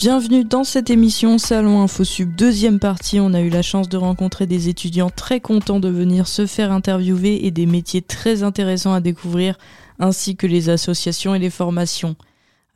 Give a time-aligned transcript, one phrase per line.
[0.00, 3.20] Bienvenue dans cette émission Salon InfoSub, deuxième partie.
[3.20, 6.72] On a eu la chance de rencontrer des étudiants très contents de venir se faire
[6.72, 9.58] interviewer et des métiers très intéressants à découvrir,
[9.98, 12.16] ainsi que les associations et les formations.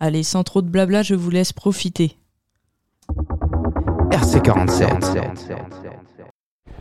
[0.01, 2.19] Allez, sans trop de blabla, je vous laisse profiter.
[4.11, 5.57] RC47.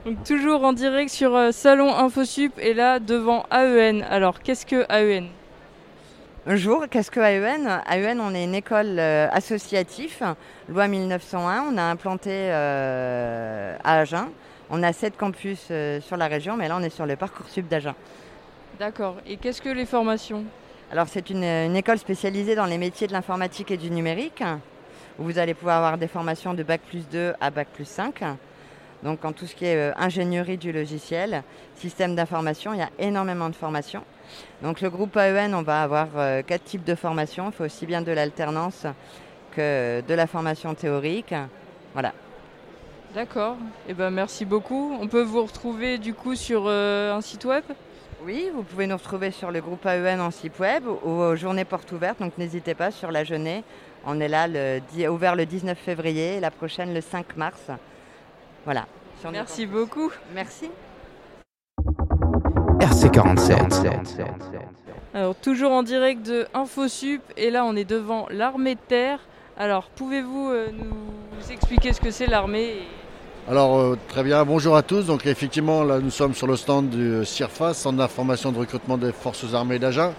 [0.05, 4.01] Donc, toujours en direct sur euh, Salon InfoSup et là devant AEN.
[4.09, 5.29] Alors, qu'est-ce que AEN
[6.45, 10.35] Bonjour, qu'est-ce que AEN AEN, on est une école euh, associative,
[10.67, 11.63] loi 1901.
[11.71, 14.27] On a implanté euh, à Agen.
[14.69, 17.47] On a sept campus euh, sur la région, mais là, on est sur le parcours
[17.47, 17.95] sub d'Agen.
[18.77, 19.15] D'accord.
[19.25, 20.43] Et qu'est-ce que les formations?
[20.91, 24.43] Alors, c'est une, une école spécialisée dans les métiers de l'informatique et du numérique,
[25.19, 28.21] où vous allez pouvoir avoir des formations de bac plus 2 à bac plus 5.
[29.01, 31.41] Donc, en tout ce qui est ingénierie du logiciel,
[31.77, 34.03] système d'information, il y a énormément de formations.
[34.61, 37.47] Donc, le groupe AEN, on va avoir euh, quatre types de formations.
[37.47, 38.85] Il faut aussi bien de l'alternance
[39.51, 41.33] que de la formation théorique.
[41.93, 42.13] Voilà.
[43.13, 43.57] D'accord.
[43.87, 44.97] Eh ben, merci beaucoup.
[44.99, 47.63] On peut vous retrouver du coup sur euh, un site web?
[48.25, 51.65] Oui, vous pouvez nous retrouver sur le groupe AEN en site web ou aux journées
[51.65, 52.19] portes ouvertes.
[52.19, 53.63] Donc, n'hésitez pas sur la journée.
[54.05, 57.69] On est là, le, ouvert le 19 février et la prochaine le 5 mars.
[58.65, 58.85] Voilà.
[59.31, 60.11] Merci beaucoup.
[60.33, 60.69] Merci.
[62.83, 64.25] RC47.
[65.13, 69.19] Alors, toujours en direct de InfoSup et là, on est devant l'armée de terre.
[69.57, 74.75] Alors, pouvez-vous euh, nous expliquer ce que c'est l'armée et- Alors euh, très bien, bonjour
[74.75, 75.05] à tous.
[75.05, 79.13] Donc effectivement là nous sommes sur le stand du CIRFA, Centre d'information de recrutement des
[79.13, 80.11] forces armées d'Agen.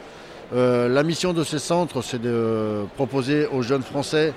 [0.55, 4.33] Euh, la mission de ces centres c'est de proposer aux jeunes Français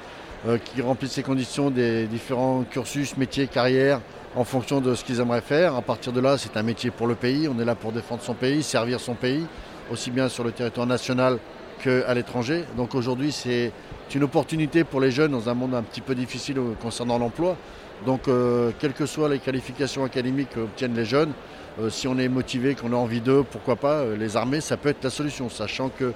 [0.49, 4.01] euh, qui remplissent ces conditions des différents cursus, métiers, carrières
[4.37, 5.75] en fonction de ce qu'ils aimeraient faire.
[5.75, 8.21] À partir de là c'est un métier pour le pays, on est là pour défendre
[8.21, 9.45] son pays, servir son pays,
[9.91, 11.39] aussi bien sur le territoire national
[11.83, 12.63] qu'à l'étranger.
[12.77, 13.71] Donc aujourd'hui c'est
[14.13, 17.57] une opportunité pour les jeunes dans un monde un petit peu difficile concernant l'emploi.
[18.05, 21.31] Donc, euh, quelles que soient les qualifications académiques qu'obtiennent les jeunes,
[21.79, 24.77] euh, si on est motivé, qu'on a envie d'eux, pourquoi pas, euh, les armées, ça
[24.77, 25.49] peut être la solution.
[25.49, 26.13] Sachant que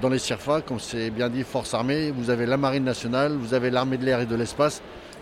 [0.00, 3.52] dans les CIRFA, comme c'est bien dit, forces armées, vous avez la marine nationale, vous
[3.52, 4.80] avez l'armée de l'air et de l'espace,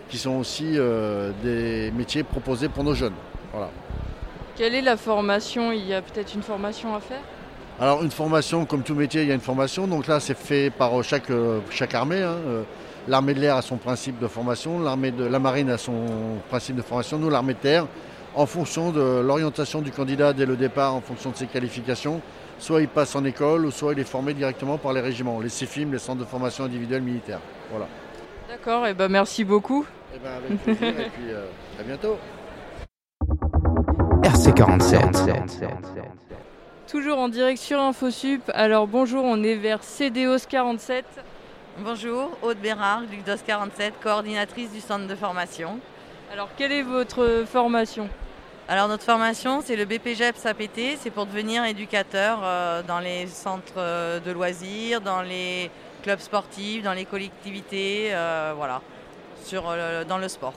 [0.09, 3.15] qui sont aussi euh, des métiers proposés pour nos jeunes.
[3.53, 3.71] Voilà.
[4.57, 5.73] Quelle est la formation?
[5.73, 7.21] Il y a peut-être une formation à faire?
[7.79, 9.87] Alors une formation, comme tout métier, il y a une formation.
[9.87, 12.23] Donc là, c'est fait par euh, chaque, euh, chaque armée.
[12.23, 12.37] hein.
[13.09, 16.75] L'armée de l'air a son principe de formation, l'armée de la marine a son principe
[16.75, 17.87] de formation, nous l'armée de terre,
[18.35, 22.21] en fonction de l'orientation du candidat dès le départ, en fonction de ses qualifications.
[22.59, 25.51] Soit il passe en école, ou soit il est formé directement par les régiments, les
[25.51, 27.39] CFIM, les centres de formation individuelle militaire.
[27.71, 27.87] Voilà.
[28.49, 29.85] D'accord, et ben merci beaucoup.
[30.15, 31.47] Et ben avec plaisir, et puis euh,
[31.81, 32.17] à bientôt.
[34.23, 35.69] RC47.
[36.89, 38.43] Toujours en direct sur InfoSup.
[38.55, 41.05] Alors bonjour, on est vers CDOS 47.
[41.81, 45.81] Bonjour, Aude Bérard, Luc DOS 47, coordinatrice du centre de formation.
[46.33, 48.09] Alors quelle est votre formation?
[48.69, 53.75] Alors notre formation, c'est le BPGEPS APT, c'est pour devenir éducateur euh, dans les centres
[53.79, 55.71] euh, de loisirs, dans les
[56.07, 58.81] clubs sportifs, dans les collectivités, euh, voilà,
[59.45, 60.53] sur, euh, dans le sport.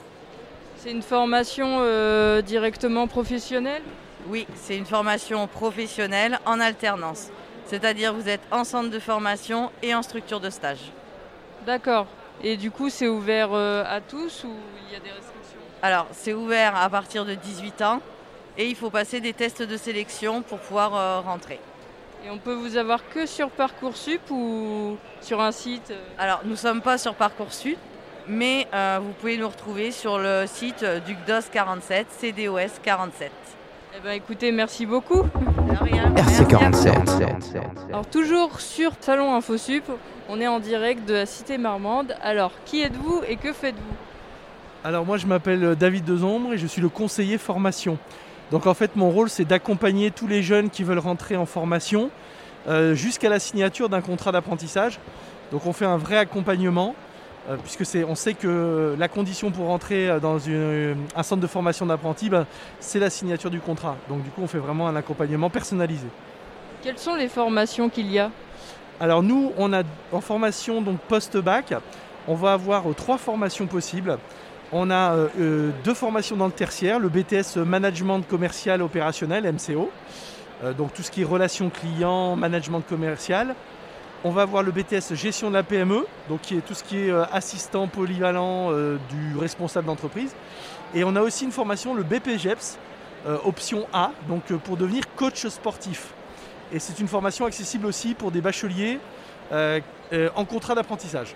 [0.78, 3.82] C'est une formation euh, directement professionnelle?
[4.28, 7.30] Oui, c'est une formation professionnelle en alternance,
[7.66, 10.92] c'est-à-dire vous êtes en centre de formation et en structure de stage.
[11.66, 12.06] D'accord.
[12.44, 14.54] Et du coup, c'est ouvert à tous ou
[14.86, 15.62] il y a des restrictions?
[15.82, 18.02] Alors, c'est ouvert à partir de 18 ans
[18.56, 21.60] et il faut passer des tests de sélection pour pouvoir rentrer.
[22.26, 26.52] Et on peut vous avoir que sur Parcoursup ou sur un site euh Alors, nous
[26.52, 27.78] ne sommes pas sur Parcoursup,
[28.28, 33.32] mais euh, vous pouvez nous retrouver sur le site euh, du CDOS 47, CDOS 47.
[33.96, 35.24] Eh ben écoutez, merci beaucoup.
[35.24, 37.90] De rien, merci à vous.
[37.90, 39.86] Alors toujours sur Salon InfoSup,
[40.28, 42.16] on est en direct de la Cité Marmande.
[42.22, 43.96] Alors, qui êtes-vous et que faites-vous?
[44.84, 47.98] Alors moi je m'appelle David Dezombre et je suis le conseiller formation.
[48.52, 52.10] Donc en fait mon rôle c'est d'accompagner tous les jeunes qui veulent rentrer en formation
[52.68, 55.00] euh, jusqu'à la signature d'un contrat d'apprentissage.
[55.52, 56.96] Donc on fait un vrai accompagnement
[57.50, 61.42] euh, puisque c'est, on sait que la condition pour rentrer euh, dans une- un centre
[61.42, 62.46] de formation d'apprentis, ben,
[62.80, 63.96] c'est la signature du contrat.
[64.10, 66.08] Donc du coup on fait vraiment un accompagnement personnalisé.
[66.82, 68.32] Quelles sont les formations qu'il y a?
[69.00, 71.74] Alors nous, on a en formation donc post-bac,
[72.28, 74.18] on va avoir trois formations possibles.
[74.72, 79.90] On a euh, euh, deux formations dans le tertiaire, le BTS Management commercial opérationnel, MCO,
[80.64, 83.56] euh, donc tout ce qui est relations clients, management commercial.
[84.24, 86.98] On va avoir le BTS Gestion de la PME, donc qui est tout ce qui
[86.98, 90.36] est assistant polyvalent du responsable d'entreprise.
[90.94, 92.78] Et on a aussi une formation, le BPGEPS,
[93.46, 96.14] option A, donc pour devenir coach sportif.
[96.74, 99.00] Et c'est une formation accessible aussi pour des bacheliers
[99.54, 101.34] en contrat d'apprentissage.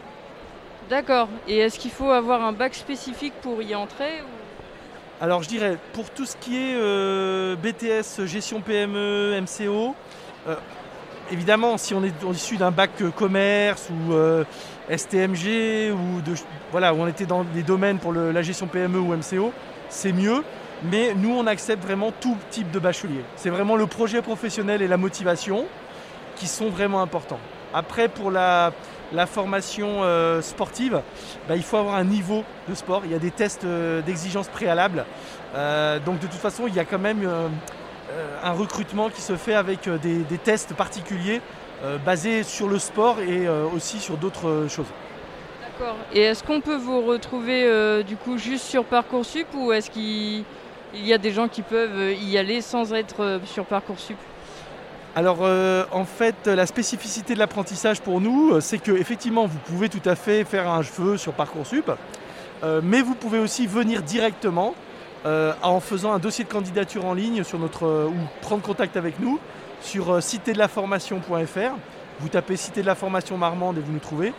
[0.94, 1.28] D'accord.
[1.48, 4.22] Et est-ce qu'il faut avoir un bac spécifique pour y entrer
[5.19, 9.95] Alors je dirais, pour tout ce qui est euh, BTS, gestion PME, MCO,
[10.48, 10.56] euh,
[11.31, 14.13] évidemment si on est issu d'un bac euh, commerce ou
[14.95, 16.22] STMG, ou
[16.69, 19.51] voilà, où on était dans des domaines pour la gestion PME ou MCO,
[19.90, 20.44] c'est mieux.
[20.92, 23.24] Mais nous, on accepte vraiment tout type de bachelier.
[23.36, 25.66] C'est vraiment le projet professionnel et la motivation
[26.36, 27.40] qui sont vraiment importants.
[27.74, 28.72] Après, pour la,
[29.11, 31.01] la formation euh, sportive,
[31.47, 33.01] bah, il faut avoir un niveau de sport.
[33.05, 35.05] Il y a des tests euh, d'exigence préalables.
[35.55, 37.27] Euh, donc de toute façon, il y a quand même
[38.44, 41.41] un recrutement qui se fait avec des, des tests particuliers
[42.05, 44.85] basés sur le sport et aussi sur d'autres choses.
[45.61, 45.95] D'accord.
[46.13, 50.44] Et est-ce qu'on peut vous retrouver du coup juste sur Parcoursup ou est-ce qu'il
[50.94, 54.17] il y a des gens qui peuvent y aller sans être sur Parcoursup?
[55.15, 59.60] Alors euh, en fait, la spécificité de l'apprentissage pour nous, euh, c'est que effectivement, vous
[59.60, 61.92] pouvez tout à fait faire un cheveu sur Parcoursup,
[62.63, 64.75] euh, mais vous pouvez aussi venir directement
[65.62, 69.39] en faisant un dossier de candidature en ligne sur notre ou prendre contact avec nous
[69.80, 71.77] sur citédelaformation.fr.
[72.19, 74.33] Vous tapez Cité de la formation Marmande et vous nous trouvez.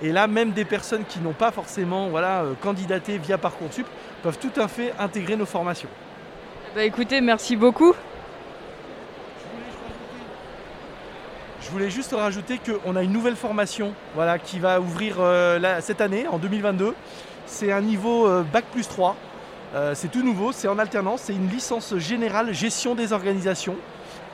[0.00, 3.86] Et là, même des personnes qui n'ont pas forcément voilà, candidaté via Parcoursup
[4.22, 5.90] peuvent tout à fait intégrer nos formations.
[6.74, 7.92] Bah écoutez, merci beaucoup.
[11.70, 16.00] Je voulais juste rajouter qu'on a une nouvelle formation voilà, qui va ouvrir euh, cette
[16.00, 16.96] année, en 2022.
[17.46, 19.14] C'est un niveau euh, Bac plus 3.
[19.76, 21.20] Euh, c'est tout nouveau, c'est en alternance.
[21.26, 23.76] C'est une licence générale gestion des organisations,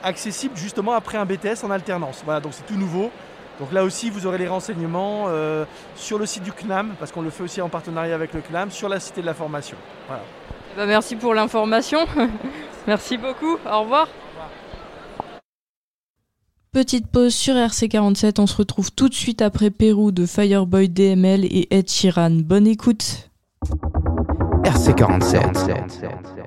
[0.01, 2.23] accessible justement après un BTS en alternance.
[2.25, 3.11] Voilà, donc c'est tout nouveau.
[3.59, 5.27] Donc là aussi, vous aurez les renseignements
[5.95, 8.71] sur le site du CNAM, parce qu'on le fait aussi en partenariat avec le CNAM,
[8.71, 9.77] sur la cité de la formation.
[10.07, 10.23] Voilà.
[10.75, 11.99] Bah, merci pour l'information.
[12.87, 13.59] merci beaucoup.
[13.63, 14.07] Au revoir.
[16.77, 21.43] Petite pause sur RC47, on se retrouve tout de suite après Pérou de Fireboy DML
[21.43, 22.29] et Ed Sheeran.
[22.29, 23.31] Bonne écoute.
[24.63, 26.46] RC47.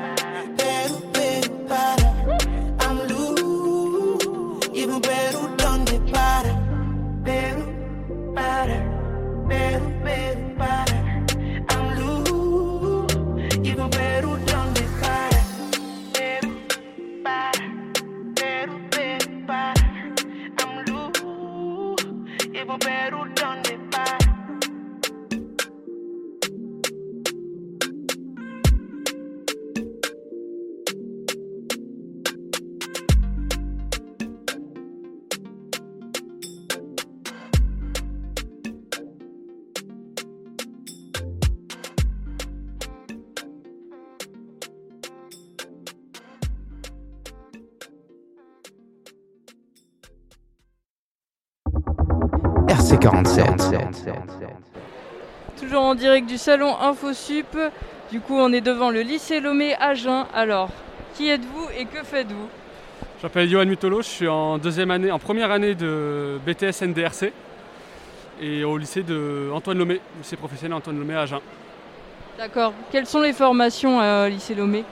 [4.91, 6.53] en Perú donde para,
[7.23, 7.55] better,
[8.35, 8.77] para,
[9.47, 11.00] Perú, Perú.
[55.91, 57.57] En direct du salon InfoSup.
[58.11, 60.25] Du coup, on est devant le lycée Lomé à Agen.
[60.33, 60.69] Alors,
[61.15, 62.47] qui êtes-vous et que faites-vous?
[63.17, 67.33] Je m'appelle Johan Mutolo, je suis en deuxième année, en première année de BTS NDRC
[68.41, 71.41] et au lycée de Antoine Lomé, lycée professionnel Antoine Lomé à Agen.
[72.37, 72.71] D'accord.
[72.89, 74.85] Quelles sont les formations à lycée Lomé?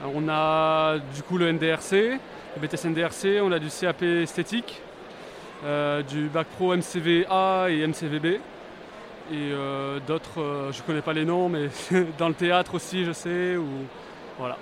[0.00, 4.80] Alors, on a du coup le NDRC, le BTS NDRC, on a du CAP esthétique,
[5.64, 8.38] euh, du bac pro MCVA et MCVB.
[9.30, 11.68] Et euh, d'autres, euh, je ne connais pas les noms, mais
[12.18, 13.56] dans le théâtre aussi, je sais.
[13.56, 13.66] Ou...
[14.38, 14.56] Voilà.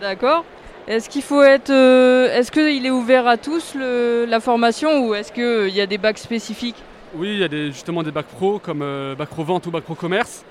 [0.00, 0.44] D'accord.
[0.86, 1.70] Est-ce qu'il faut être.
[1.70, 5.86] euh, est-ce qu'il est ouvert à tous le- la formation ou est-ce qu'il y a
[5.86, 6.76] des bacs spécifiques?
[7.14, 8.84] Oui, il y a des, justement des bacs pro comme
[9.16, 10.44] bac pro vente ou bac pro commerce.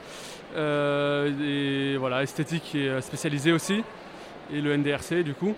[0.57, 3.83] Et voilà, esthétique est spécialisé aussi.
[4.53, 5.53] Et le NDRC du coup.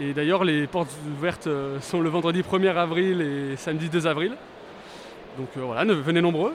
[0.00, 1.48] Et d'ailleurs, les portes ouvertes
[1.80, 4.32] sont le vendredi 1er avril et samedi 2 avril.
[5.38, 6.52] Donc euh, voilà, ne- venez nombreux.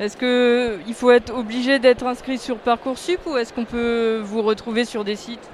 [0.00, 4.84] Est-ce qu'il faut être obligé d'être inscrit sur Parcoursup ou est-ce qu'on peut vous retrouver
[4.84, 5.48] sur des sites?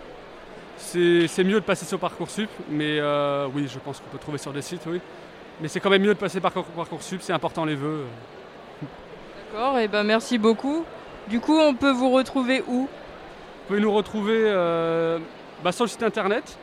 [0.76, 4.52] C'est mieux de passer sur Parcoursup, mais euh, oui, je pense qu'on peut trouver sur
[4.52, 5.00] des sites, oui.
[5.60, 8.04] Mais c'est quand même mieux de passer par Parcoursup, c'est important les vœux.
[9.52, 10.84] D'accord, et ben merci beaucoup.
[11.28, 12.82] Du coup, on peut vous retrouver où?
[12.82, 15.18] Vous pouvez nous retrouver euh,
[15.64, 16.56] bah, sur le site internet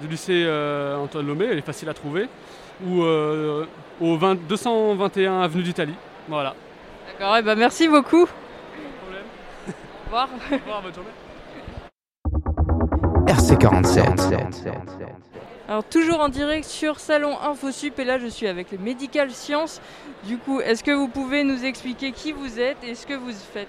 [0.00, 2.28] du lycée euh, Antoine Lomé, elle est facile à trouver,
[2.84, 5.94] ou au 20 221 avenue d'Italie.
[6.30, 6.54] Voilà.
[7.08, 8.28] D'accord, et ben merci beaucoup.
[9.02, 9.24] problème.
[9.66, 10.28] Au revoir.
[10.52, 11.10] Au revoir, bonne journée.
[13.26, 14.70] RC47.
[15.68, 19.80] Alors toujours en direct sur Salon InfoSup et là je suis avec les Medical Sciences.
[20.22, 23.32] Du coup, est-ce que vous pouvez nous expliquer qui vous êtes et ce que vous
[23.32, 23.66] faites?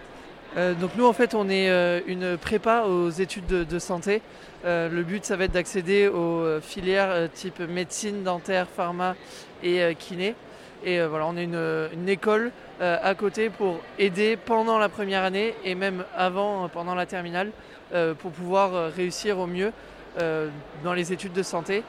[0.56, 4.22] Euh, donc nous en fait on est euh, une prépa aux études de, de santé.
[4.66, 9.16] Euh, le but ça va être d'accéder aux filières euh, type médecine, dentaire, pharma
[9.64, 10.36] et euh, kiné.
[10.84, 14.90] Et euh, voilà on est une, une école euh, à côté pour aider pendant la
[14.90, 17.52] première année et même avant euh, pendant la terminale
[17.94, 19.72] euh, pour pouvoir euh, réussir au mieux
[20.20, 20.50] euh,
[20.84, 21.84] dans les études de santé.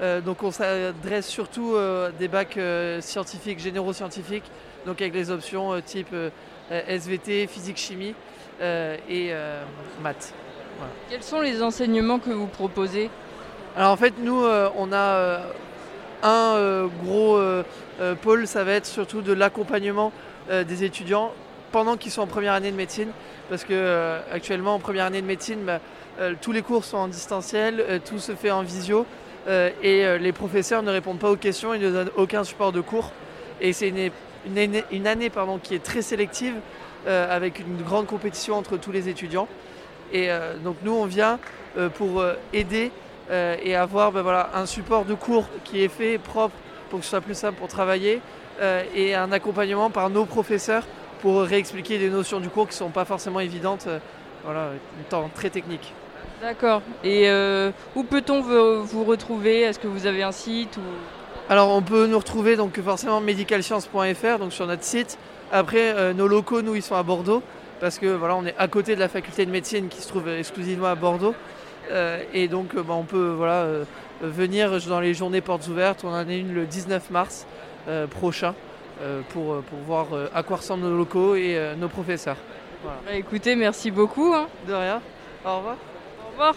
[0.00, 4.50] Euh, donc on s'adresse surtout euh, des bacs euh, scientifiques, généraux scientifiques,
[4.86, 6.30] donc avec les options euh, type euh,
[6.72, 8.14] euh, SVT, physique, chimie
[8.60, 9.62] euh, et euh,
[10.02, 10.34] maths.
[10.78, 10.92] Voilà.
[11.08, 13.10] Quels sont les enseignements que vous proposez?
[13.76, 15.38] Alors en fait, nous, euh, on a euh,
[16.22, 17.62] un euh, gros euh,
[18.00, 20.12] euh, pôle, ça va être surtout de l'accompagnement
[20.66, 21.32] des étudiants
[21.70, 23.10] pendant qu'ils sont en première année de médecine,
[23.48, 25.78] parce que actuellement en première année de médecine, bah,
[26.40, 29.06] tous les cours sont en distanciel, tout se fait en visio,
[29.48, 33.12] et les professeurs ne répondent pas aux questions, ils ne donnent aucun support de cours,
[33.60, 33.94] et c'est
[34.44, 36.54] une, année, pardon, qui est très sélective,
[37.06, 39.46] avec une grande compétition entre tous les étudiants.
[40.12, 40.28] Et
[40.64, 41.38] donc nous, on vient
[41.94, 42.90] pour aider
[43.30, 46.54] euh, et avoir ben, voilà, un support de cours qui est fait propre
[46.90, 48.20] pour que ce soit plus simple pour travailler
[48.60, 50.84] euh, et un accompagnement par nos professeurs
[51.22, 53.98] pour réexpliquer des notions du cours qui ne sont pas forcément évidentes, euh,
[54.44, 55.94] voilà, en temps très technique.
[56.42, 56.82] D'accord.
[57.02, 59.62] Et euh, où peut-on vous, retrouver?
[59.62, 60.82] Est-ce que vous avez un site ou...
[61.48, 65.18] Alors on peut nous retrouver donc forcément medicalscience.fr donc sur notre site.
[65.50, 67.42] Après nos locaux nous ils sont à Bordeaux
[67.80, 70.28] parce que voilà on est à côté de la faculté de médecine qui se trouve
[70.28, 71.34] exclusivement à Bordeaux
[72.32, 73.84] et donc euh, bah, on peut voilà euh,
[74.22, 76.04] venir dans les journées portes ouvertes.
[76.04, 77.46] On en a une le 19 mars
[77.88, 78.54] euh, prochain
[79.02, 82.36] euh, pour, pour voir euh, à quoi ressemblent nos locaux et euh, nos professeurs.
[82.82, 82.98] Voilà.
[83.06, 84.32] Bah, écoutez, merci beaucoup.
[84.34, 84.46] hein.
[84.66, 85.00] De rien.
[85.44, 85.76] Au revoir.
[86.26, 86.54] Au revoir.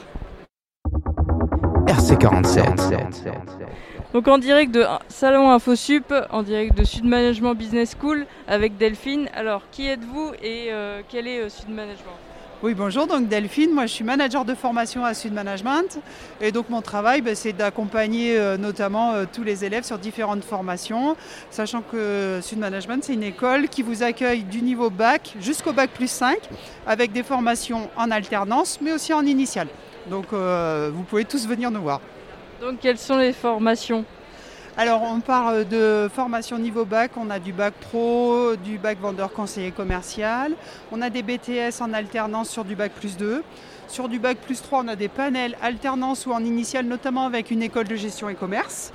[1.88, 3.34] RC47.
[4.14, 9.30] Donc en direct de Salon InfoSup, en direct de Sud Management Business School avec Delphine.
[9.36, 12.16] Alors qui êtes-vous et euh, quel est euh, Sud Management?
[12.64, 16.00] Oui, bonjour, donc Delphine, moi je suis manager de formation à Sud Management
[16.40, 20.44] et donc mon travail ben, c'est d'accompagner euh, notamment euh, tous les élèves sur différentes
[20.46, 21.18] formations,
[21.52, 25.90] sachant que Sud Management c'est une école qui vous accueille du niveau bac jusqu'au bac
[25.92, 26.38] plus 5
[26.88, 29.68] avec des formations en alternance mais aussi en initiale.
[30.10, 32.00] Donc euh, vous pouvez tous venir nous voir.
[32.62, 34.06] Donc quelles sont les formations?
[34.78, 39.32] Alors on parle de formation niveau bac, on a du bac pro, du bac vendeur
[39.32, 40.52] conseiller commercial,
[40.92, 43.42] on a des BTS en alternance sur du bac plus 2.
[43.88, 47.52] Sur du bac plus 3, on a des panels alternance ou en initiale, notamment avec
[47.52, 48.92] une école de gestion et commerce.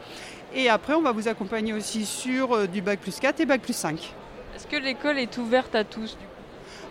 [0.55, 3.63] Et après, on va vous accompagner aussi sur euh, du bac plus 4 et bac
[3.63, 4.13] plus 5.
[4.55, 6.19] Est-ce que l'école est ouverte à tous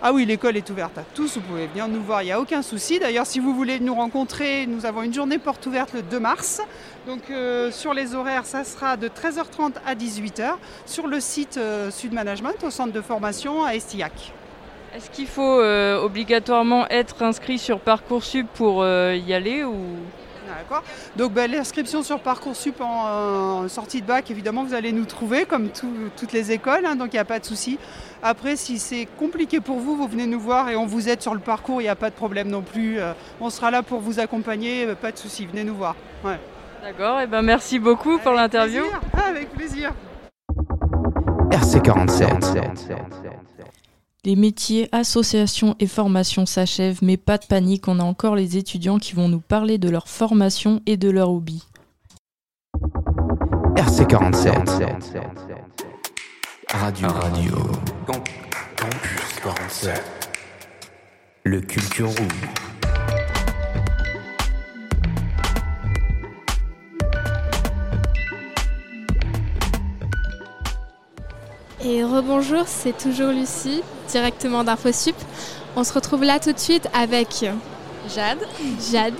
[0.01, 2.39] Ah oui, l'école est ouverte à tous, vous pouvez venir nous voir, il n'y a
[2.39, 2.99] aucun souci.
[2.99, 6.61] D'ailleurs, si vous voulez nous rencontrer, nous avons une journée porte ouverte le 2 mars.
[7.05, 10.51] Donc euh, sur les horaires, ça sera de 13h30 à 18h
[10.85, 14.31] sur le site euh, Sud Management au centre de formation à Estillac.
[14.95, 19.75] Est-ce qu'il faut euh, obligatoirement être inscrit sur Parcoursup pour y aller ou?
[20.57, 20.83] D'accord.
[21.15, 25.45] Donc ben, l'inscription sur Parcoursup en, en sortie de bac, évidemment, vous allez nous trouver
[25.45, 27.77] comme tout- toutes les écoles, hein, donc il n'y a pas de souci.
[28.23, 31.33] Après, si c'est compliqué pour vous, vous venez nous voir et on vous aide sur
[31.33, 32.99] le parcours, il n'y a pas de problème non plus.
[32.99, 35.95] Euh, on sera là pour vous accompagner, euh, pas de souci, venez nous voir.
[36.23, 36.39] Ouais.
[36.81, 38.81] D'accord, et ben merci beaucoup pour l'interview.
[38.83, 39.01] Plaisir.
[39.27, 39.91] Avec plaisir.
[41.51, 43.78] RC47.
[44.25, 48.99] Les métiers, associations et formations s'achèvent, mais pas de panique, on a encore les étudiants
[48.99, 51.63] qui vont nous parler de leur formation et de leur hobby.
[53.75, 55.21] RC47.
[56.73, 57.07] Radio.
[57.07, 57.55] Radio.
[58.05, 60.03] Campus 47.
[61.45, 62.27] Le Culture Room.
[71.83, 75.15] Et rebonjour, c'est toujours Lucie, directement d'InfoSup.
[75.75, 77.45] On se retrouve là tout de suite avec
[78.15, 78.39] Jade,
[78.91, 79.13] Jade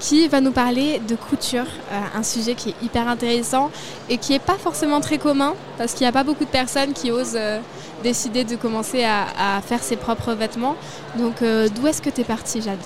[0.00, 3.70] qui va nous parler de couture, euh, un sujet qui est hyper intéressant
[4.08, 6.92] et qui n'est pas forcément très commun parce qu'il n'y a pas beaucoup de personnes
[6.94, 7.58] qui osent euh,
[8.02, 9.26] décider de commencer à,
[9.58, 10.74] à faire ses propres vêtements.
[11.16, 12.78] Donc euh, d'où est-ce que tu es partie Jade?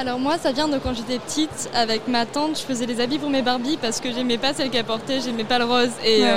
[0.00, 3.18] Alors moi, ça vient de quand j'étais petite, avec ma tante, je faisais des habits
[3.18, 5.90] pour mes Barbies parce que j'aimais pas celle qu'elle portait, j'aimais pas le rose.
[6.04, 6.36] Et Ouais.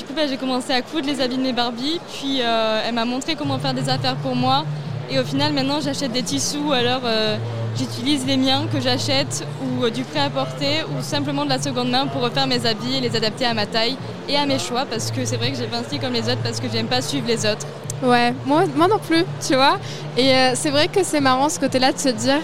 [0.00, 2.94] Du coup, bah, j'ai commencé à coudre les habits de mes Barbies, puis euh, elle
[2.94, 4.64] m'a montré comment faire des affaires pour moi.
[5.10, 7.36] Et au final, maintenant, j'achète des tissus, alors euh,
[7.76, 12.06] j'utilise les miens que j'achète, ou euh, du prêt-à-porter, ou simplement de la seconde main
[12.06, 15.10] pour refaire mes habits et les adapter à ma taille et à mes choix, parce
[15.10, 17.02] que c'est vrai que j'ai pas un style comme les autres, parce que j'aime pas
[17.02, 17.66] suivre les autres.
[18.02, 19.78] Ouais, moi, moi non plus, tu vois.
[20.16, 22.40] Et c'est vrai que c'est marrant ce côté-là de se dire,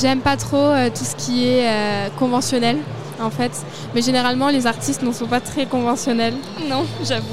[0.00, 1.66] j'aime pas trop tout ce qui est
[2.16, 2.76] conventionnel,
[3.20, 3.52] en fait.
[3.94, 6.34] Mais généralement, les artistes ne sont pas très conventionnels.
[6.68, 7.26] Non, j'avoue.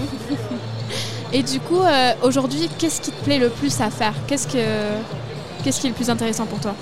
[1.33, 4.13] Et du coup, euh, aujourd'hui, qu'est-ce qui te plaît le plus à faire?
[4.27, 4.57] Qu'est-ce que,
[5.63, 6.73] qu'est-ce qui est le plus intéressant pour toi?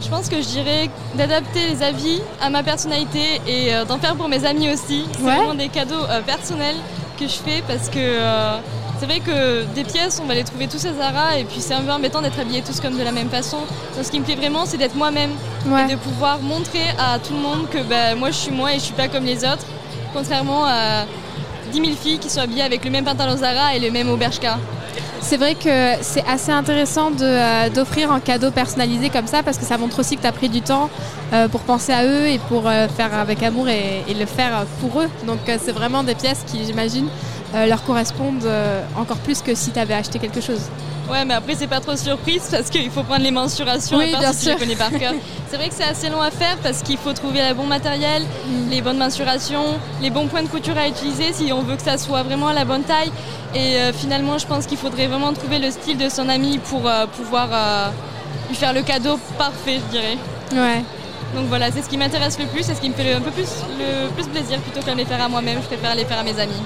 [0.00, 4.14] Je pense que je dirais d'adapter les avis à ma personnalité et euh, d'en faire
[4.14, 5.04] pour mes amis aussi.
[5.12, 5.34] C'est Ouais.
[5.36, 6.76] vraiment des cadeaux euh, personnels
[7.18, 7.98] que je fais parce que
[8.98, 11.74] c'est vrai que des pièces, on va les trouver tous à Zara et puis c'est
[11.74, 13.58] un peu embêtant d'être habillés tous comme de la même façon.
[13.58, 15.30] Donc ce qui me plaît vraiment, c'est d'être moi-même
[15.66, 18.74] et de pouvoir montrer à tout le monde que bah, moi je suis moi et
[18.74, 19.64] je suis pas comme les autres,
[20.12, 21.04] contrairement à
[21.72, 24.58] 10 000 filles qui sont habillées avec le même pantalon Zara et le même Aubershka.
[25.20, 29.64] C'est vrai que c'est assez intéressant euh, d'offrir un cadeau personnalisé comme ça parce que
[29.64, 30.88] ça montre aussi que tu as pris du temps
[31.32, 34.64] euh, pour penser à eux et pour euh, faire avec amour et, et le faire
[34.80, 35.08] pour eux.
[35.26, 37.08] Donc c'est vraiment des pièces qui, j'imagine,
[37.54, 40.60] euh, leur correspondent euh, encore plus que si tu avais acheté quelque chose.
[41.10, 44.20] Ouais, mais après, c'est pas trop surprise parce qu'il faut prendre les mensurations Oui, à
[44.20, 45.14] part si tu les connais par cœur.
[45.50, 48.22] c'est vrai que c'est assez long à faire parce qu'il faut trouver le bon matériel,
[48.22, 48.70] Mm.
[48.70, 49.64] les bonnes mensurations,
[50.02, 52.52] les bons points de couture à utiliser si on veut que ça soit vraiment à
[52.52, 53.10] la bonne taille.
[53.54, 56.82] Et euh, finalement, je pense qu'il faudrait vraiment trouver le style de son ami pour
[57.16, 57.48] pouvoir
[58.50, 60.18] lui faire le cadeau parfait, je dirais.
[60.52, 60.82] Ouais.
[61.34, 63.20] Donc voilà, c'est ce qui m'intéresse le plus et ce qui me fait le- un
[63.20, 65.58] peu plus, le plus plaisir plutôt que de les faire à moi-même.
[65.62, 66.62] Je préfère les faire à mes amis.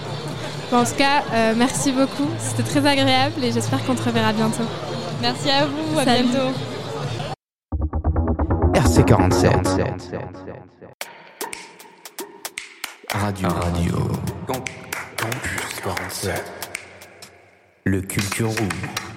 [0.72, 2.28] En tout cas, euh, merci beaucoup.
[2.38, 4.64] C'était très agréable et j'espère qu'on te reverra bientôt.
[5.20, 6.28] Merci à vous, à Salut.
[6.28, 6.48] bientôt.
[8.72, 9.82] RC47.
[13.10, 13.48] Radio.
[13.48, 13.94] Radio.
[14.46, 16.42] Campus 47.
[17.84, 19.11] Le Culture Room.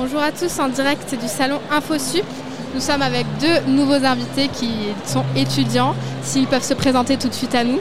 [0.00, 2.22] Bonjour à tous en direct du salon InfoSup.
[2.72, 4.70] Nous sommes avec deux nouveaux invités qui
[5.04, 5.92] sont étudiants.
[6.22, 7.80] S'ils peuvent se présenter tout de suite à nous.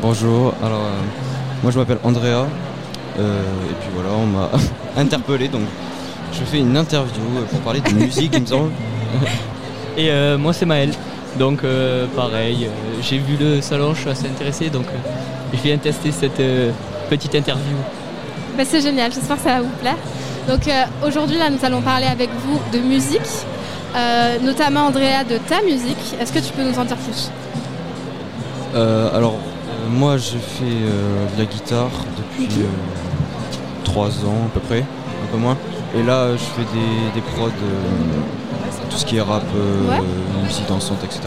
[0.00, 1.02] Bonjour, alors euh,
[1.62, 2.46] moi je m'appelle Andrea
[3.18, 4.50] euh, et puis voilà on m'a
[4.96, 5.64] interpellé donc
[6.32, 8.70] je fais une interview pour parler de musique il me semble.
[9.98, 10.90] Et euh, moi c'est Maël.
[11.38, 15.08] Donc euh, pareil, euh, j'ai vu le salon, je suis assez intéressé donc euh,
[15.52, 16.70] je viens tester cette euh,
[17.10, 17.76] petite interview.
[18.62, 19.96] C'est génial, j'espère que ça va vous plaire.
[20.48, 23.20] Donc euh, aujourd'hui là nous allons parler avec vous de musique,
[23.94, 26.14] euh, notamment Andrea de ta musique.
[26.20, 27.30] Est-ce que tu peux nous en dire plus?
[28.74, 29.34] Euh, alors
[29.90, 35.36] moi j'ai fait de la guitare depuis euh, 3 ans à peu près, un peu
[35.38, 35.56] moins.
[35.96, 37.50] Et là, je fais des, des prods,
[38.90, 39.44] tout ce qui est rap,
[39.88, 40.00] Ouais.
[40.42, 41.20] musique dansante, etc.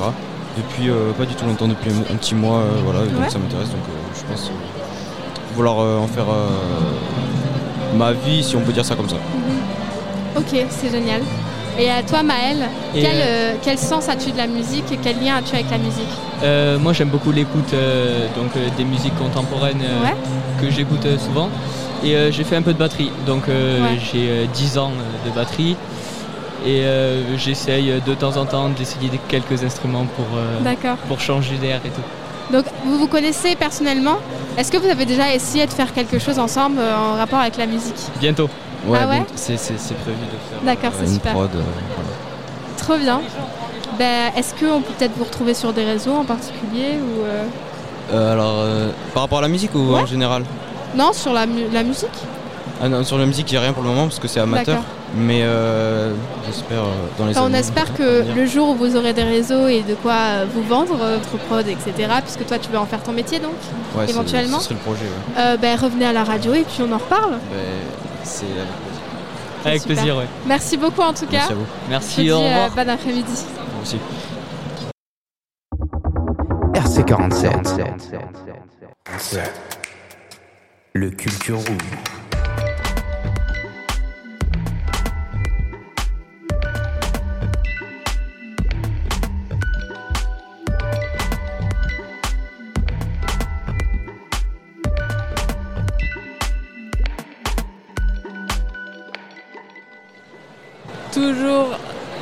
[0.57, 3.69] Depuis pas du tout longtemps, depuis un, un petit mois, voilà, donc ça m'intéresse.
[3.69, 3.85] Donc
[4.15, 4.51] je pense
[5.55, 6.25] vouloir en faire
[7.95, 9.15] ma vie, si on peut dire ça comme ça.
[10.37, 11.21] Ok, c'est génial.
[11.79, 12.57] Et à toi, Maël,
[12.93, 15.77] quel, euh, euh, quel sens as-tu de la musique et quel lien as-tu avec la
[15.77, 16.09] musique
[16.43, 20.15] Euh, moi j'aime beaucoup l'écoute euh, donc euh, des musiques contemporaines euh, Ouais.
[20.61, 21.49] que j'écoute euh, souvent
[22.03, 23.99] et euh, j'ai fait un peu de batterie donc euh, Ouais.
[24.11, 25.75] j'ai euh, 10 ans euh, de batterie
[26.65, 30.73] et euh, j'essaye de temps en temps d'essayer des- quelques instruments pour, euh,
[31.07, 32.01] pour changer d'air et tout.
[32.51, 34.17] Donc, vous vous connaissez personnellement.
[34.57, 37.57] Est-ce que vous avez déjà essayé de faire quelque chose ensemble euh, en rapport avec
[37.57, 37.95] la musique?
[38.19, 38.49] Bientôt.
[38.87, 39.19] Ouais, Ah ouais?
[39.19, 41.33] bon, c'est prévu de faire D'accord, euh, c'est une super.
[41.33, 41.49] prod.
[41.53, 41.59] euh,
[41.95, 42.09] voilà.
[42.77, 43.21] Trop bien.
[43.99, 47.43] Ben, Est-ce qu'on peut peut-être vous retrouver sur des réseaux en particulier ou euh,
[48.13, 50.43] Euh, alors, euh, par rapport à la musique ou en général?
[50.95, 52.09] Non, sur la, mu- la musique
[52.81, 54.39] Ah non, sur la musique, il n'y a rien pour le moment parce que c'est
[54.39, 54.81] amateur.
[55.15, 56.13] Mais euh,
[56.45, 59.13] j'espère euh, dans les Enfin, on années espère à que le jour où vous aurez
[59.13, 61.93] des réseaux et de quoi euh, vous vendre euh, votre prod, etc.,
[62.23, 63.53] puisque toi tu veux en faire ton métier donc,
[63.95, 65.09] Ouais, c'est- éventuellement, Ce serait le projet, ouais.
[65.41, 67.31] euh, ben, revenez à la radio et puis on en reparle.
[67.31, 67.39] Ben,
[68.23, 69.01] c'est avec plaisir.
[69.65, 69.95] Avec Super.
[69.95, 70.27] plaisir, ouais.
[70.45, 71.31] Merci beaucoup en tout cas.
[71.37, 71.65] Merci à vous.
[71.89, 72.65] Merci, dis, au revoir.
[72.77, 73.45] euh, bon après-midi.
[73.75, 73.97] Vous aussi.
[76.73, 79.41] RC47.
[80.93, 81.77] Le Culture Room.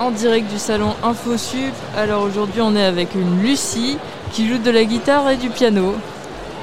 [0.05, 1.73] En direct du salon InfoSup.
[1.97, 3.97] Alors aujourd'hui, on est avec une Lucie
[4.31, 5.95] qui joue de la guitare et du piano.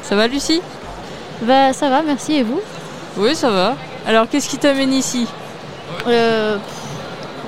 [0.03, 0.63] Ça va, Lucie?
[1.43, 2.35] Bah ça va, merci.
[2.35, 2.61] Et vous?
[3.17, 3.75] Oui, ça va.
[4.07, 5.27] Alors, qu'est-ce qui t'amène ici?
[6.07, 6.57] Euh,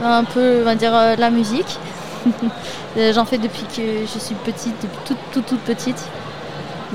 [0.04, 1.78] Un peu, on va dire, euh, la musique.
[2.96, 6.00] Euh, J'en fais depuis que je suis petite, depuis toute toute, toute petite.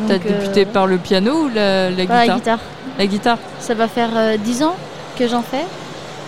[0.07, 2.59] T'as euh, débuté par le piano ou la, guitare la guitare?
[2.97, 4.77] La guitare Ça va faire euh, 10 ans
[5.17, 5.65] que j'en fais.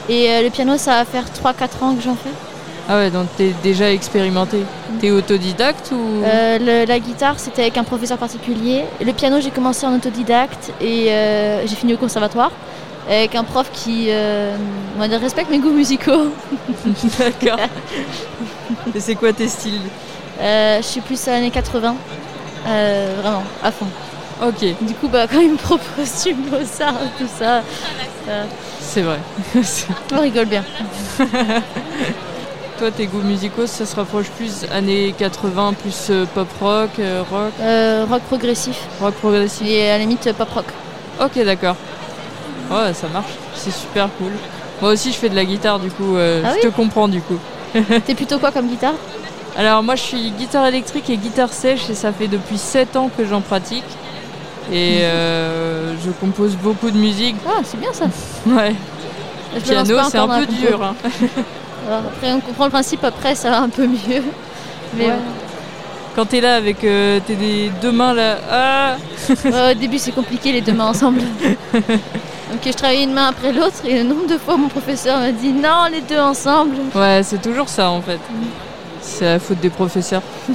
[0.10, 2.32] Et le piano, ça va faire 3-4 ans que j'en fais.
[2.94, 4.64] Ah ouais, donc t'es déjà expérimenté.
[5.00, 6.24] T'es autodidacte ou?
[6.26, 8.84] Euh, le- la guitare, c'était avec un professeur particulier.
[9.02, 12.52] Le piano, j'ai commencé en autodidacte et euh, j'ai fini au conservatoire
[13.10, 14.58] avec un prof qui euh,
[14.98, 16.34] on va dire, respecte mes goûts musicaux.
[17.18, 17.60] D'accord.
[18.96, 19.80] Et c'est quoi tes styles?
[20.42, 21.96] Euh, Je suis plus années 80,
[22.68, 23.88] euh, vraiment, à fond.
[24.46, 24.66] Ok.
[24.82, 27.62] Du coup, bah, quand il me propose du Mozart, tout ça,
[28.82, 29.20] C'est vrai.
[30.14, 30.64] on rigole bien.
[32.82, 37.22] Toi, tes goûts musicaux, ça se rapproche plus années 80, plus euh, pop rock, euh,
[37.30, 37.52] rock?
[37.62, 38.76] Euh, rock progressif.
[39.00, 39.68] Rock progressif.
[39.68, 40.66] Et à la limite, pop rock.
[41.24, 41.76] Ok, d'accord.
[42.72, 43.34] Ouais, ça marche.
[43.54, 44.32] C'est super cool.
[44.82, 47.08] Moi aussi, je fais de la guitare, du coup, euh, Ah je oui te comprends,
[47.08, 47.38] du coup.
[48.08, 48.96] T'es plutôt quoi comme guitare?
[49.56, 53.12] Alors, moi, je suis guitare électrique et guitare sèche, et ça fait depuis 7 ans
[53.16, 53.86] que j'en pratique.
[54.74, 57.36] Et euh, je compose beaucoup de musique.
[57.48, 58.06] Ah, c'est bien ça.
[58.48, 58.74] Ouais.
[59.56, 60.82] Je Piano, c'est un peu dur.
[60.82, 60.96] hein.
[61.88, 64.24] Alors, après, on comprend le principe, après, ça va un peu mieux.
[64.98, 65.14] Mais Ouais.
[66.16, 68.96] Quand t'es là avec euh, tes des deux mains là, ah
[69.46, 71.22] Ouais, au début, c'est compliqué les deux mains ensemble.
[71.74, 75.32] Donc, je travaillais une main après l'autre, et le nombre de fois mon professeur m'a
[75.32, 76.76] dit non, les deux ensemble.
[76.94, 78.20] Ouais, c'est toujours ça en fait.
[79.02, 80.22] C'est la faute des professeurs.